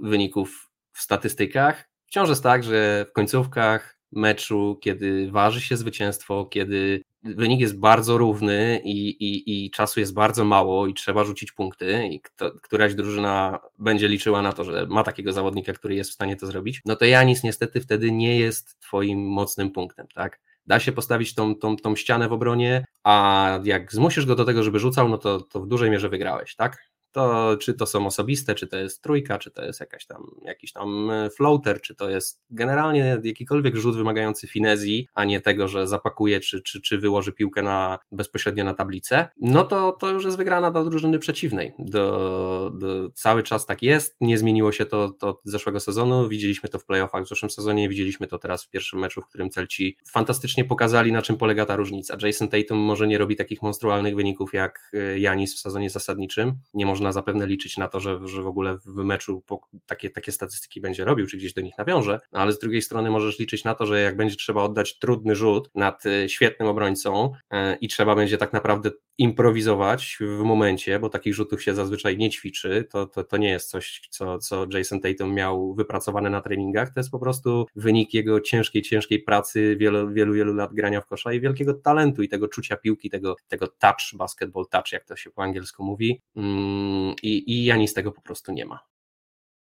[0.00, 7.02] wyników w statystykach, wciąż jest tak, że w końcówkach meczu, kiedy waży się zwycięstwo, kiedy
[7.22, 12.08] wynik jest bardzo równy i, i, i czasu jest bardzo mało i trzeba rzucić punkty
[12.08, 16.14] i kto, któraś drużyna będzie liczyła na to, że ma takiego zawodnika, który jest w
[16.14, 20.40] stanie to zrobić, no to Janis niestety wtedy nie jest twoim mocnym punktem, tak?
[20.66, 24.62] Da się postawić tą, tą, tą ścianę w obronie, a jak zmusisz go do tego,
[24.62, 26.91] żeby rzucał, no to, to w dużej mierze wygrałeś, tak?
[27.12, 30.72] To czy to są osobiste, czy to jest trójka, czy to jest jakaś tam, jakiś
[30.72, 35.88] tam e, floater, czy to jest generalnie jakikolwiek rzut wymagający finezji, a nie tego, że
[35.88, 40.36] zapakuje, czy, czy, czy wyłoży piłkę na, bezpośrednio na tablicę, no to, to już jest
[40.36, 41.72] wygrana do drużyny przeciwnej.
[41.78, 46.78] Do, do, cały czas tak jest, nie zmieniło się to, to zeszłego sezonu, widzieliśmy to
[46.78, 50.64] w playoffach w zeszłym sezonie, widzieliśmy to teraz w pierwszym meczu, w którym Celci fantastycznie
[50.64, 52.16] pokazali, na czym polega ta różnica.
[52.22, 56.86] Jason Tatum może nie robi takich monstrualnych wyników jak e, Janis w sezonie zasadniczym, nie
[56.86, 59.42] można można zapewne liczyć na to, że, że w ogóle w meczu
[59.86, 63.38] takie, takie statystyki będzie robił, czy gdzieś do nich nawiąże, ale z drugiej strony możesz
[63.38, 67.76] liczyć na to, że jak będzie trzeba oddać trudny rzut nad e, świetnym obrońcą e,
[67.76, 72.84] i trzeba będzie tak naprawdę improwizować w momencie, bo takich rzutów się zazwyczaj nie ćwiczy,
[72.90, 77.00] to, to, to nie jest coś, co, co Jason Tatum miał wypracowane na treningach, to
[77.00, 81.32] jest po prostu wynik jego ciężkiej, ciężkiej pracy, wielu, wielu, wielu lat grania w kosza
[81.32, 85.30] i wielkiego talentu i tego czucia piłki, tego, tego touch, basketball touch, jak to się
[85.30, 86.22] po angielsku mówi.
[86.36, 88.91] Mm, i, i Janis tego po prostu nie ma.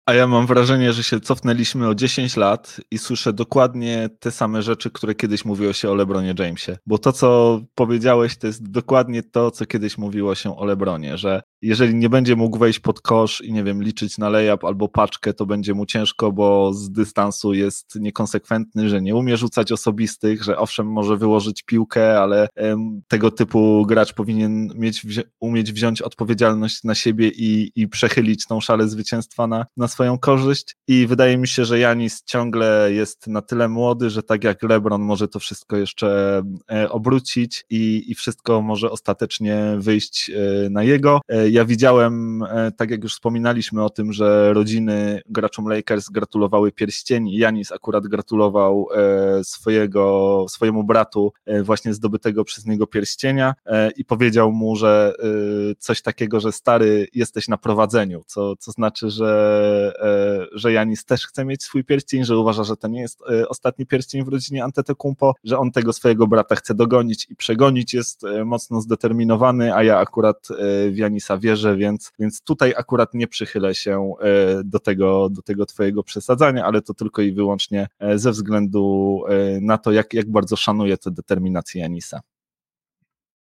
[0.07, 4.62] A ja mam wrażenie, że się cofnęliśmy o 10 lat i słyszę dokładnie te same
[4.62, 6.78] rzeczy, które kiedyś mówiło się o LeBronie Jamesie.
[6.86, 11.42] Bo to, co powiedziałeś, to jest dokładnie to, co kiedyś mówiło się o LeBronie, że
[11.62, 15.34] jeżeli nie będzie mógł wejść pod kosz i nie wiem, liczyć na layup albo paczkę,
[15.34, 20.58] to będzie mu ciężko, bo z dystansu jest niekonsekwentny, że nie umie rzucać osobistych, że
[20.58, 22.48] owszem może wyłożyć piłkę, ale
[23.08, 25.06] tego typu gracz powinien mieć,
[25.40, 30.76] umieć wziąć odpowiedzialność na siebie i, i przechylić tą szalę zwycięstwa na, na swoją korzyść
[30.88, 35.02] i wydaje mi się, że Janis ciągle jest na tyle młody, że tak jak LeBron
[35.02, 36.42] może to wszystko jeszcze
[36.72, 41.20] e, obrócić i, i wszystko może ostatecznie wyjść e, na jego.
[41.28, 42.44] E, ja widziałem,
[42.76, 47.30] tak jak już wspominaliśmy o tym, że rodziny graczom Lakers gratulowały pierścień.
[47.30, 48.88] Janis akurat gratulował
[49.42, 51.32] swojego, swojemu bratu
[51.62, 53.55] właśnie zdobytego przez niego pierścienia
[53.96, 55.14] i powiedział mu, że
[55.78, 59.92] coś takiego, że stary jesteś na prowadzeniu, co, co znaczy, że,
[60.53, 64.24] że Janis też chce mieć swój pierścień, że uważa, że to nie jest ostatni pierścień
[64.24, 68.80] w rodzinie Antetokounmpo, że on tego swojego brata chce dogonić i przegonić, jest e, mocno
[68.80, 74.12] zdeterminowany, a ja akurat e, w Janisa wierzę, więc, więc tutaj akurat nie przychylę się
[74.20, 79.22] e, do tego, do tego twojego przesadzania, ale to tylko i wyłącznie ze względu
[79.61, 82.20] na to, jak, jak bardzo szanuję tę determinację Janisa.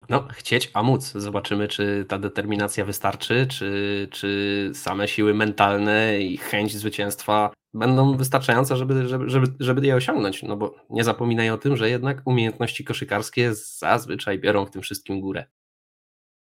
[0.10, 1.12] No, chcieć, a móc.
[1.16, 8.78] Zobaczymy, czy ta determinacja wystarczy, czy, czy same siły mentalne i chęć zwycięstwa będą wystarczające,
[8.78, 10.44] żeby, żeby, żeby, żeby je osiągnąć.
[10.44, 15.22] No bo nie zapominaj o tym, że jednak umiejętności koszykarskie zazwyczaj biorą w tym wszystkim
[15.22, 15.46] górę.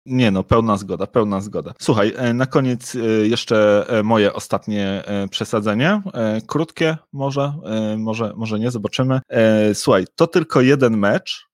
[0.07, 1.75] Nie no, pełna zgoda, pełna zgoda.
[1.81, 6.03] Słuchaj, e, na koniec e, jeszcze e, moje ostatnie przesadzenie.
[6.47, 7.53] Krótkie może,
[7.99, 9.21] może, może nie, zobaczymy.
[9.75, 11.47] Słuchaj, to tylko jeden mecz,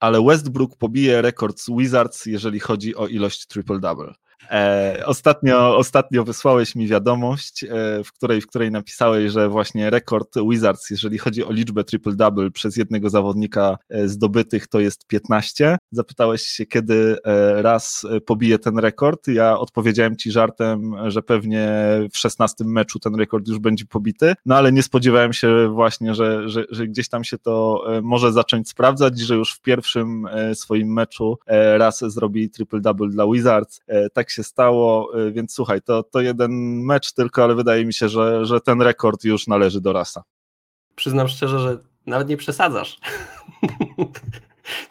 [0.00, 4.12] ale Westbrook pobije rekord z Wizards, jeżeli chodzi o ilość triple-double.
[4.50, 7.68] E, ostatnio, ostatnio wysłałeś mi wiadomość, e,
[8.04, 12.76] w, której, w której napisałeś, że właśnie rekord Wizards, jeżeli chodzi o liczbę triple-double przez
[12.76, 15.76] jednego zawodnika e, zdobytych, to jest 15.
[15.92, 19.28] Zapytałeś się, kiedy e, raz e, pobije ten rekord.
[19.28, 21.68] Ja odpowiedziałem ci żartem, że pewnie
[22.12, 26.48] w 16 meczu ten rekord już będzie pobity, no ale nie spodziewałem się właśnie, że,
[26.48, 30.92] że, że gdzieś tam się to e, może zacząć sprawdzać, że już w pierwszym swoim
[30.92, 31.38] meczu
[31.76, 33.80] raz zrobi triple-double dla Wizards.
[34.12, 38.08] Tak się stało, y, więc słuchaj, to, to jeden mecz tylko, ale wydaje mi się,
[38.08, 40.22] że, że ten rekord już należy do Rasa.
[40.96, 43.00] Przyznam szczerze, że nawet nie przesadzasz.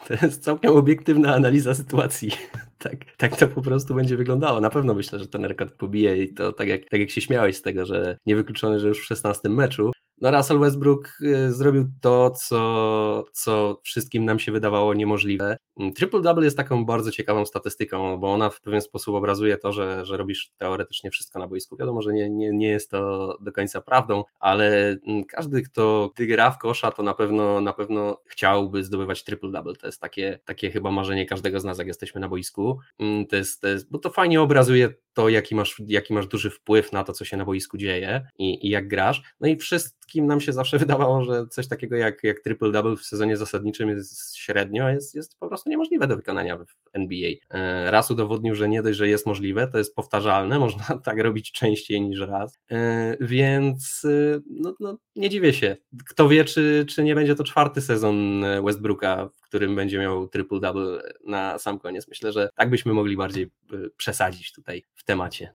[0.08, 2.30] To jest całkiem obiektywna analiza sytuacji.
[2.78, 4.60] Tak, tak to po prostu będzie wyglądało.
[4.60, 7.56] Na pewno myślę, że ten rekord pobije i to tak jak, tak jak się śmiałeś
[7.56, 12.30] z tego, że niewykluczone, że już w 16 meczu, no Russell Westbrook y, zrobił to,
[12.30, 15.56] co, co wszystkim nam się wydawało niemożliwe.
[15.80, 20.04] Mm, triple-double jest taką bardzo ciekawą statystyką, bo ona w pewien sposób obrazuje to, że,
[20.04, 21.76] że robisz teoretycznie wszystko na boisku.
[21.76, 26.50] Wiadomo, że nie, nie, nie jest to do końca prawdą, ale mm, każdy, kto gra
[26.50, 29.76] w kosza, to na pewno, na pewno chciałby zdobywać triple-double.
[29.76, 32.78] To jest takie, takie chyba marzenie każdego z nas, jak jesteśmy na boisku.
[32.98, 36.50] Mm, to jest, to jest, bo to fajnie obrazuje to, jaki masz, jaki masz duży
[36.50, 39.22] wpływ na to, co się na boisku dzieje i, i jak grasz.
[39.40, 39.56] No i
[40.04, 44.36] wszystkim nam się zawsze wydawało, że coś takiego jak, jak triple-double w sezonie zasadniczym jest
[44.36, 47.30] średnio, jest, jest po prostu niemożliwe do wykonania w NBA.
[47.50, 51.52] E, raz udowodnił, że nie dość, że jest możliwe, to jest powtarzalne, można tak robić
[51.52, 55.76] częściej niż raz, e, więc e, no, no, nie dziwię się.
[56.08, 60.98] Kto wie, czy, czy nie będzie to czwarty sezon Westbrooka, w którym będzie miał triple-double
[61.26, 62.08] na sam koniec.
[62.08, 63.50] Myślę, że tak byśmy mogli bardziej
[63.96, 65.54] przesadzić tutaj w temacie.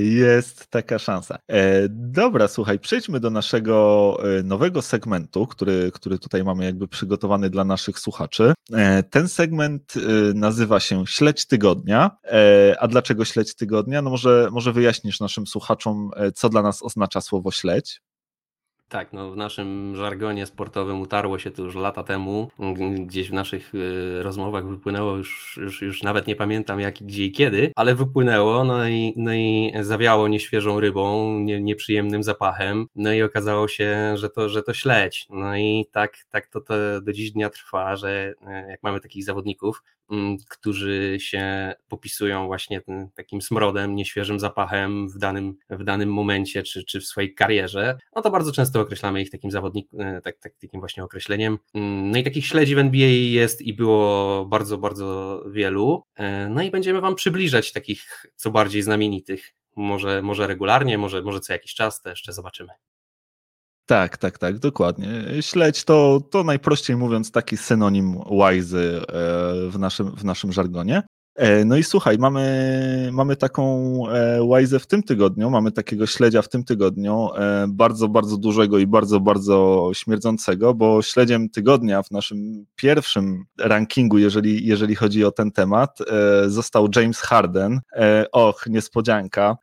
[0.00, 1.38] Jest taka szansa.
[1.48, 7.50] E, dobra, słuchaj, przejdźmy do naszego e, nowego segmentu, który, który tutaj mamy jakby przygotowany
[7.50, 8.54] dla naszych słuchaczy.
[8.72, 9.94] E, ten segment
[10.34, 12.10] nazywa się Śledź Tygodnia.
[12.78, 14.02] A dlaczego Śledź Tygodnia?
[14.02, 18.00] No może, może wyjaśnisz naszym słuchaczom, co dla nas oznacza słowo śledź?
[18.88, 22.50] Tak, no w naszym żargonie sportowym utarło się to już lata temu.
[22.98, 27.32] Gdzieś w naszych y, rozmowach wypłynęło, już, już, już nawet nie pamiętam jak, gdzie i
[27.32, 33.22] kiedy, ale wypłynęło, no i, no i zawiało nieświeżą rybą, nie, nieprzyjemnym zapachem, no i
[33.22, 35.26] okazało się, że to, że to śledź.
[35.30, 39.24] No i tak, tak to, to do dziś dnia trwa, że e, jak mamy takich
[39.24, 39.82] zawodników,
[40.50, 46.84] którzy się popisują właśnie tym, takim smrodem, nieświeżym zapachem w danym, w danym momencie czy,
[46.84, 50.80] czy w swojej karierze, no to bardzo często określamy ich takim zawodnikiem, tak, tak, takim
[50.80, 51.58] właśnie określeniem.
[51.74, 56.02] Mm, no i takich śledzi w NBA jest i było bardzo, bardzo wielu.
[56.14, 59.54] E, no i będziemy Wam przybliżać takich co bardziej znamienitych.
[59.76, 62.72] Może, może regularnie, może, może co jakiś czas, to jeszcze zobaczymy.
[63.86, 65.08] Tak, tak, tak, dokładnie.
[65.40, 69.12] Śledź to, to najprościej mówiąc taki synonim łajzy e,
[69.70, 71.02] w naszym, w naszym żargonie.
[71.36, 73.92] E, no i słuchaj, mamy, mamy taką
[74.40, 77.28] łajzę w tym tygodniu, mamy takiego śledzia w tym tygodniu,
[77.68, 84.66] bardzo, bardzo dużego i bardzo, bardzo śmierdzącego, bo śledziem tygodnia w naszym pierwszym rankingu, jeżeli,
[84.66, 85.98] jeżeli chodzi o ten temat,
[86.46, 87.80] został James Harden.
[88.32, 89.56] Och, niespodzianka.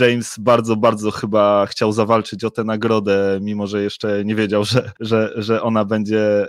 [0.00, 4.90] James bardzo, bardzo chyba chciał zawalczyć o tę nagrodę, mimo że jeszcze nie wiedział, że,
[5.00, 6.46] że, że ona będzie,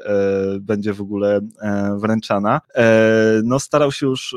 [0.62, 1.39] będzie w ogóle
[1.97, 2.62] wręczana.
[3.43, 4.36] No starał się już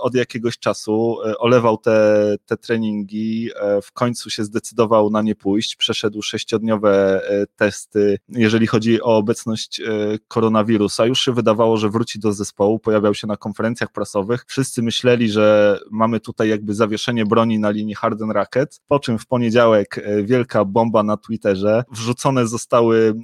[0.00, 5.34] od jakiegoś czasu, e, olewał te, te treningi, e, w końcu się zdecydował na nie
[5.34, 9.80] pójść, przeszedł sześciodniowe e, testy, jeżeli chodzi o obecność
[10.28, 11.06] koronawirusa.
[11.06, 14.44] Już się wydawało, że wróci do zespołu, pojawiał się na konferencjach prasowych.
[14.46, 19.26] Wszyscy myśleli, że mamy tutaj jakby zawieszenie broni na linii Harden Racket, po czym w
[19.26, 21.84] poniedziałek wielka bomba na Twitterze.
[21.90, 23.14] Wrzucone zostały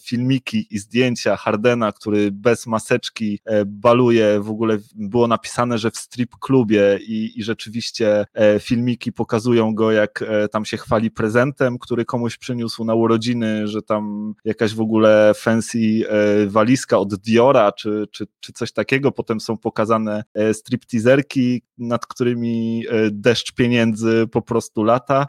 [0.00, 6.36] filmiki i zdjęcia Hardena, który bez maseczki baluje, w ogóle było napisane, że w strip
[6.40, 12.04] klubie i, i rzeczywiście e, filmiki pokazują go, jak e, tam się chwali prezentem, który
[12.04, 18.06] komuś przyniósł na urodziny, że tam jakaś w ogóle fancy e, walizka od Diora, czy,
[18.10, 19.12] czy, czy coś takiego.
[19.12, 25.26] Potem są pokazane stripteaserki, nad którymi deszcz pieniędzy po prostu lata.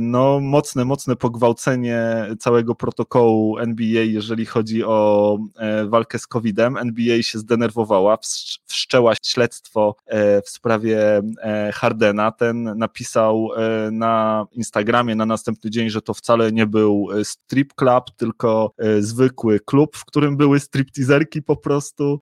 [0.00, 5.38] No, mocne, mocne pogwałcenie całego protokołu NBA, jeżeli chodzi o
[5.88, 6.76] walkę z COVID-em.
[6.76, 8.18] NBA się zdenerwowała,
[8.66, 9.67] wszczęła śledztwo
[10.06, 12.32] E, w sprawie e, Hardena.
[12.32, 18.04] Ten napisał e, na Instagramie na następny dzień, że to wcale nie był strip club,
[18.16, 22.20] tylko zwykły klub, w którym były stripteaserki po prostu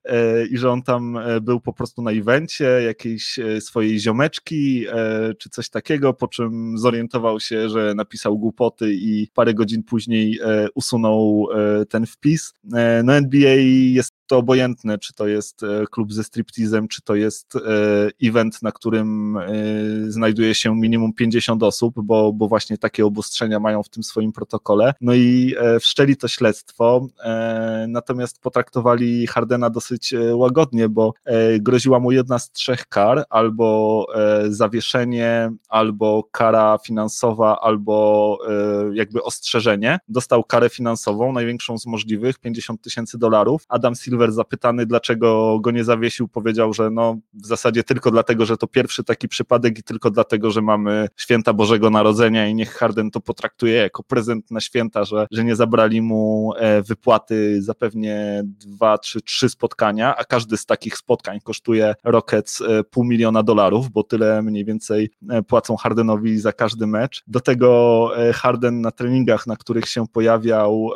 [0.51, 4.87] i że on tam był po prostu na evencie jakiejś swojej ziomeczki
[5.39, 10.41] czy coś takiego, po czym zorientował się, że napisał głupoty i parę godzin później
[10.75, 11.49] usunął
[11.89, 12.53] ten wpis.
[13.05, 13.55] No NBA
[13.93, 17.61] jest to obojętne, czy to jest e, klub ze striptizem, czy to jest e,
[18.22, 19.49] event, na którym e,
[20.09, 24.95] znajduje się minimum 50 osób, bo, bo właśnie takie obostrzenia mają w tym swoim protokole.
[25.01, 27.07] No i wszczęli to śledztwo,
[27.89, 31.14] natomiast potraktowali Hardena dosyć łagodnie, bo
[31.61, 34.07] groziła mu jedna z trzech kar, albo
[34.49, 38.39] zawieszenie, albo kara finansowa, albo
[38.93, 39.99] jakby ostrzeżenie.
[40.09, 43.64] Dostał karę finansową, największą z możliwych, 50 tysięcy dolarów.
[43.68, 48.47] Adam Silver Silver zapytany, dlaczego go nie zawiesił, powiedział, że no w zasadzie tylko dlatego,
[48.47, 52.75] że to pierwszy taki przypadek i tylko dlatego, że mamy święta Bożego Narodzenia i niech
[52.75, 57.75] Harden to potraktuje jako prezent na święta, że, że nie zabrali mu e, wypłaty za
[57.75, 63.43] pewnie dwa czy trzy spotkania, a każdy z takich spotkań kosztuje Rockets e, pół miliona
[63.43, 67.23] dolarów, bo tyle mniej więcej e, płacą Hardenowi za każdy mecz.
[67.27, 70.91] Do tego Harden na treningach, na których się pojawiał,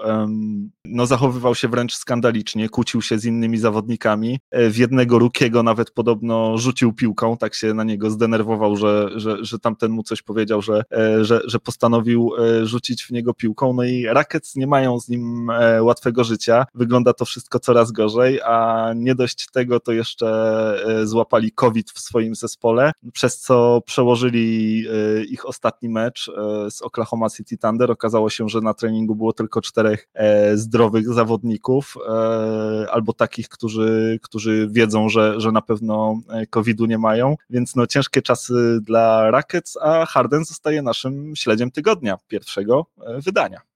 [0.85, 4.39] no zachowywał się wręcz skandalicznie, kłócił się się z innymi zawodnikami.
[4.51, 9.45] E, w jednego Rukiego nawet podobno rzucił piłką, tak się na niego zdenerwował, że, że,
[9.45, 13.73] że tamten mu coś powiedział, że, e, że, że postanowił e, rzucić w niego piłką.
[13.73, 15.51] No i Rackets nie mają z nim
[15.81, 16.67] łatwego życia.
[16.75, 20.31] Wygląda to wszystko coraz gorzej, a nie dość tego, to jeszcze
[21.05, 24.85] złapali COVID w swoim zespole, przez co przełożyli
[25.29, 26.31] ich ostatni mecz
[26.71, 27.91] z Oklahoma City Thunder.
[27.91, 30.09] Okazało się, że na treningu było tylko czterech
[30.55, 31.97] zdrowych zawodników,
[33.01, 37.87] albo takich, którzy, którzy wiedzą, że, że na pewno e, COVID-u nie mają, więc no
[37.87, 43.70] ciężkie czasy dla Rackets, a Harden zostaje naszym śledziem tygodnia pierwszego e, wydania.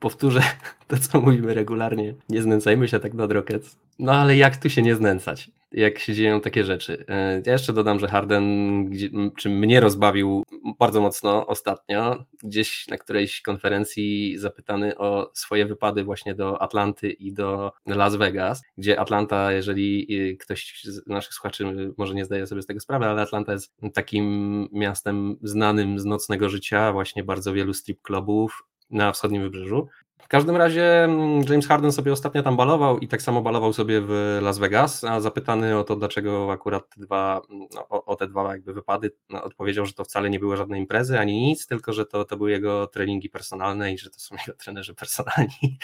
[0.00, 0.42] Powtórzę
[0.88, 2.14] to, co mówimy regularnie.
[2.28, 3.78] Nie znęcajmy się tak nad Rockets.
[3.98, 5.50] No ale jak tu się nie znęcać?
[5.72, 7.04] jak się dzieją takie rzeczy.
[7.08, 8.90] E, ja jeszcze dodam, że Harden
[9.36, 10.44] czy mnie rozbawił
[10.78, 17.32] bardzo mocno ostatnio, gdzieś na którejś konferencji zapytany o swoje wypady właśnie do Atlanty i
[17.32, 22.62] do Las Vegas, gdzie Atlanta, jeżeli e, ktoś z naszych słuchaczy może nie zdaje sobie
[22.62, 27.74] z tego sprawy, ale Atlanta jest takim miastem znanym z nocnego życia, właśnie bardzo wielu
[27.74, 29.88] strip clubów na wschodnim wybrzeżu
[30.28, 34.00] w każdym razie mm, James Harden sobie ostatnio tam balował i tak samo balował sobie
[34.00, 38.26] w Las Vegas, a zapytany o to, dlaczego akurat te dwa, no, o, o, te
[38.26, 41.92] dwa jakby wypady, no, odpowiedział, że to wcale nie były żadne imprezy ani nic, tylko
[41.92, 45.78] że to, to były jego treningi personalne i że to są jego trenerzy personalni.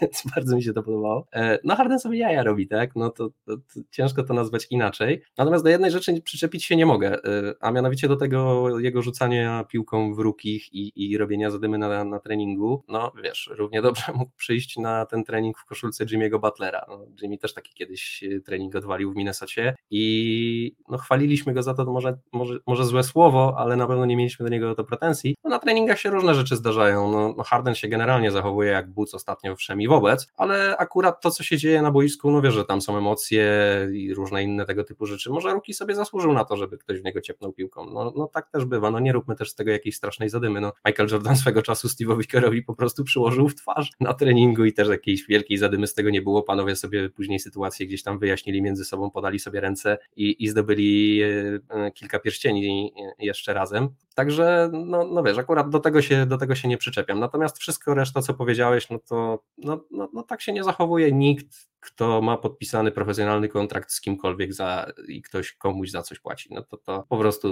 [0.00, 1.26] Więc bardzo mi się to podobało.
[1.32, 2.96] E, no Harden sobie jaja robi, tak?
[2.96, 5.22] No to, to, to, ciężko to nazwać inaczej.
[5.38, 9.64] Natomiast do jednej rzeczy przyczepić się nie mogę, e, a mianowicie do tego jego rzucania
[9.64, 12.84] piłką w rukich i, i robienia zadymy na, na treningu.
[12.88, 16.86] No wiesz, równie dobrze mógł przyjść na ten trening w koszulce Jimmy'ego Butlera.
[16.88, 21.84] No, Jimmy też taki kiedyś trening odwalił w Minnesocie i no, chwaliliśmy go za to,
[21.84, 25.34] może, może, może złe słowo, ale na pewno nie mieliśmy do niego to pretensji.
[25.44, 27.12] No, na treningach się różne rzeczy zdarzają.
[27.12, 29.56] No, no Harden się generalnie zachowuje jak Boots ostatnio
[29.88, 33.48] wobec, ale akurat to, co się dzieje na boisku, no wie, że tam są emocje
[33.92, 35.30] i różne inne tego typu rzeczy.
[35.30, 37.90] Może Ruki sobie zasłużył na to, żeby ktoś w niego ciepnął piłką.
[37.90, 38.90] No, no tak też bywa.
[38.90, 40.60] No nie róbmy też z tego jakiejś strasznej zadymy.
[40.60, 44.72] No, Michael Jordan swego czasu Steve'owi Kerrowi po prostu przyłożył w twarz na treningu i
[44.72, 46.42] też jakiejś wielkiej zadymy z tego nie było.
[46.42, 51.22] Panowie sobie później sytuację gdzieś tam wyjaśnili między sobą, podali sobie ręce i, i zdobyli
[51.22, 53.88] e, kilka pierścieni jeszcze razem.
[54.14, 57.20] Także, no, no wiesz, akurat do tego, się, do tego się nie przyczepiam.
[57.20, 61.68] Natomiast wszystko reszta, co powiedziałeś, no to no, no, no tak się nie zachowuje nikt
[61.80, 66.48] kto ma podpisany profesjonalny kontrakt z kimkolwiek za, i ktoś komuś za coś płaci.
[66.52, 67.48] No to, to po prostu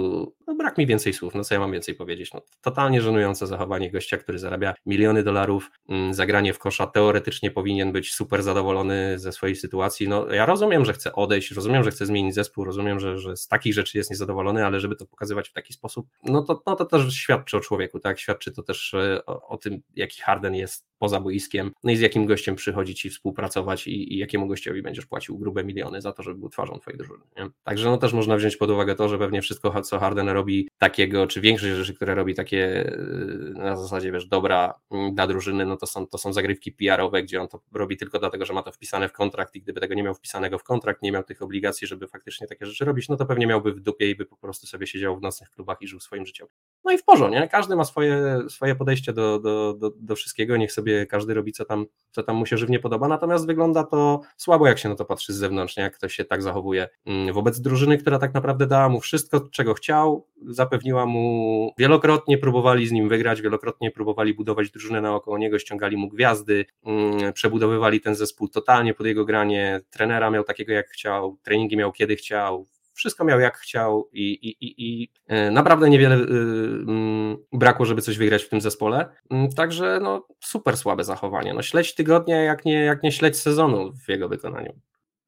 [0.47, 2.33] no brak mi więcej słów, no co ja mam więcej powiedzieć.
[2.33, 7.91] No, totalnie żenujące zachowanie gościa, który zarabia miliony dolarów, mm, zagranie w kosza teoretycznie powinien
[7.91, 10.07] być super zadowolony ze swojej sytuacji.
[10.07, 13.47] No ja rozumiem, że chce odejść, rozumiem, że chce zmienić zespół, rozumiem, że, że z
[13.47, 16.85] takich rzeczy jest niezadowolony, ale żeby to pokazywać w taki sposób, no to, no to
[16.85, 18.19] też świadczy o człowieku, tak?
[18.19, 21.99] Świadczy to też e, o, o tym, jaki Harden jest poza boiskiem, no i z
[21.99, 26.23] jakim gościem przychodzi ci współpracować i, i, jakiemu gościowi będziesz płacił grube miliony za to,
[26.23, 27.23] żeby był twarzą twojej drużyny.
[27.37, 27.49] Nie?
[27.63, 31.27] Także no też można wziąć pod uwagę to, że pewnie wszystko, co Harden robi takiego,
[31.27, 35.77] czy większość rzeczy, które robi takie y, na zasadzie, wiesz, dobra mm, dla drużyny, no
[35.77, 38.71] to są, to są zagrywki PR-owe, gdzie on to robi tylko dlatego, że ma to
[38.71, 41.87] wpisane w kontrakt i gdyby tego nie miał wpisanego w kontrakt, nie miał tych obligacji,
[41.87, 44.67] żeby faktycznie takie rzeczy robić, no to pewnie miałby w dupie i by po prostu
[44.67, 46.47] sobie siedział w nocnych klubach i żył swoim życiem.
[46.85, 47.47] No i w porządku, nie?
[47.47, 51.65] Każdy ma swoje, swoje podejście do, do, do, do wszystkiego, niech sobie każdy robi co
[51.65, 55.05] tam, co tam mu się żywnie podoba, natomiast wygląda to słabo, jak się na to
[55.05, 55.83] patrzy z zewnątrz, nie?
[55.83, 59.73] jak ktoś się tak zachowuje mm, wobec drużyny, która tak naprawdę dała mu wszystko, czego
[59.73, 65.97] chciał, zapewniła mu, wielokrotnie próbowali z nim wygrać, wielokrotnie próbowali budować drużynę naokoło niego, ściągali
[65.97, 71.37] mu gwiazdy, mm, przebudowywali ten zespół totalnie pod jego granie, trenera miał takiego jak chciał,
[71.43, 72.67] treningi miał kiedy chciał,
[72.97, 78.01] wszystko miał jak chciał i, i, i, i e, naprawdę niewiele y, mm, brakło, żeby
[78.01, 79.09] coś wygrać w tym zespole.
[79.29, 81.53] Mm, także no, super słabe zachowanie.
[81.53, 84.73] No, śledź tygodnia, jak nie, jak nie śledź sezonu w jego wykonaniu.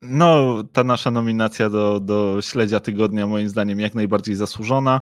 [0.02, 5.00] No, ta nasza nominacja do, do śledzia tygodnia moim zdaniem jak najbardziej zasłużona.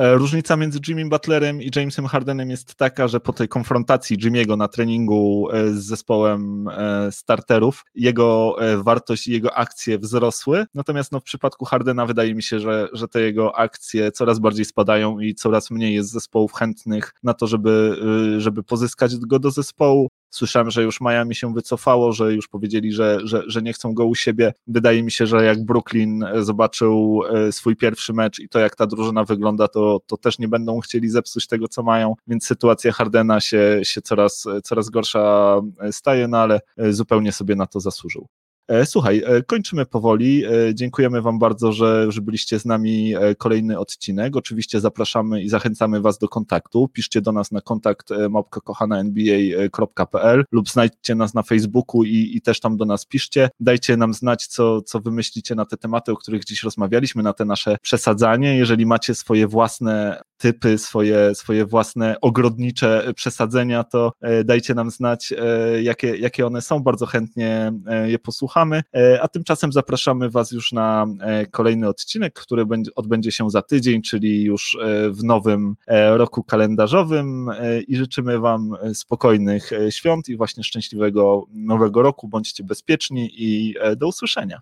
[0.00, 4.56] E, różnica między Jimmy Butlerem i Jamesem Hardenem jest taka, że po tej konfrontacji Jimmy'ego
[4.56, 10.64] na treningu e, z zespołem e, starterów, jego wartość i jego akcje wzrosły.
[10.74, 14.64] Natomiast no, w przypadku Hardena wydaje mi się, że, że te jego akcje coraz bardziej
[14.64, 17.96] spadają i coraz mniej jest zespołów chętnych na to, żeby,
[18.38, 20.08] żeby pozyskać go do zespołu.
[20.30, 24.04] Słyszałem, że już Miami się wycofało, że już powiedzieli, że, że, że nie chcą go
[24.04, 24.52] u siebie.
[24.66, 29.24] Wydaje mi się, że jak Brooklyn zobaczył swój pierwszy mecz i to, jak ta drużyna
[29.24, 33.80] wygląda, to, to też nie będą chcieli zepsuć tego, co mają, więc sytuacja Hardena się,
[33.82, 35.60] się coraz, coraz gorsza
[35.90, 36.60] staje, no ale
[36.90, 38.28] zupełnie sobie na to zasłużył.
[38.70, 40.44] E, słuchaj, e, kończymy powoli.
[40.44, 44.36] E, dziękujemy Wam bardzo, że, że byliście z nami kolejny odcinek.
[44.36, 46.88] Oczywiście zapraszamy i zachęcamy Was do kontaktu.
[46.88, 52.76] Piszcie do nas na kontakt małpkakochana.nba.pl lub znajdźcie nas na Facebooku i, i też tam
[52.76, 53.50] do nas piszcie.
[53.60, 57.32] Dajcie nam znać, co, co Wy myślicie na te tematy, o których dziś rozmawialiśmy, na
[57.32, 58.56] te nasze przesadzanie.
[58.56, 64.12] Jeżeli macie swoje własne typy, swoje, swoje własne ogrodnicze przesadzenia, to
[64.44, 65.34] dajcie nam znać,
[65.82, 66.80] jakie, jakie one są.
[66.80, 67.72] Bardzo chętnie
[68.06, 72.64] je posłuchamy słuchamy, e, a tymczasem zapraszamy Was już na e, kolejny odcinek, który
[72.96, 75.76] odbędzie się za tydzień, czyli już e, w nowym
[76.16, 77.50] roku kalendarzowym
[77.88, 82.28] i życzymy Wam spokojnych świąt i właśnie szczęśliwego nowego roku.
[82.28, 84.60] Bądźcie bezpieczni i do usłyszenia.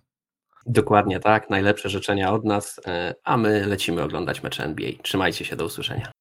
[0.65, 2.81] Dokładnie tak, najlepsze życzenia od nas,
[3.23, 4.91] a my lecimy oglądać mecze NBA.
[5.03, 6.11] Trzymajcie się, do usłyszenia.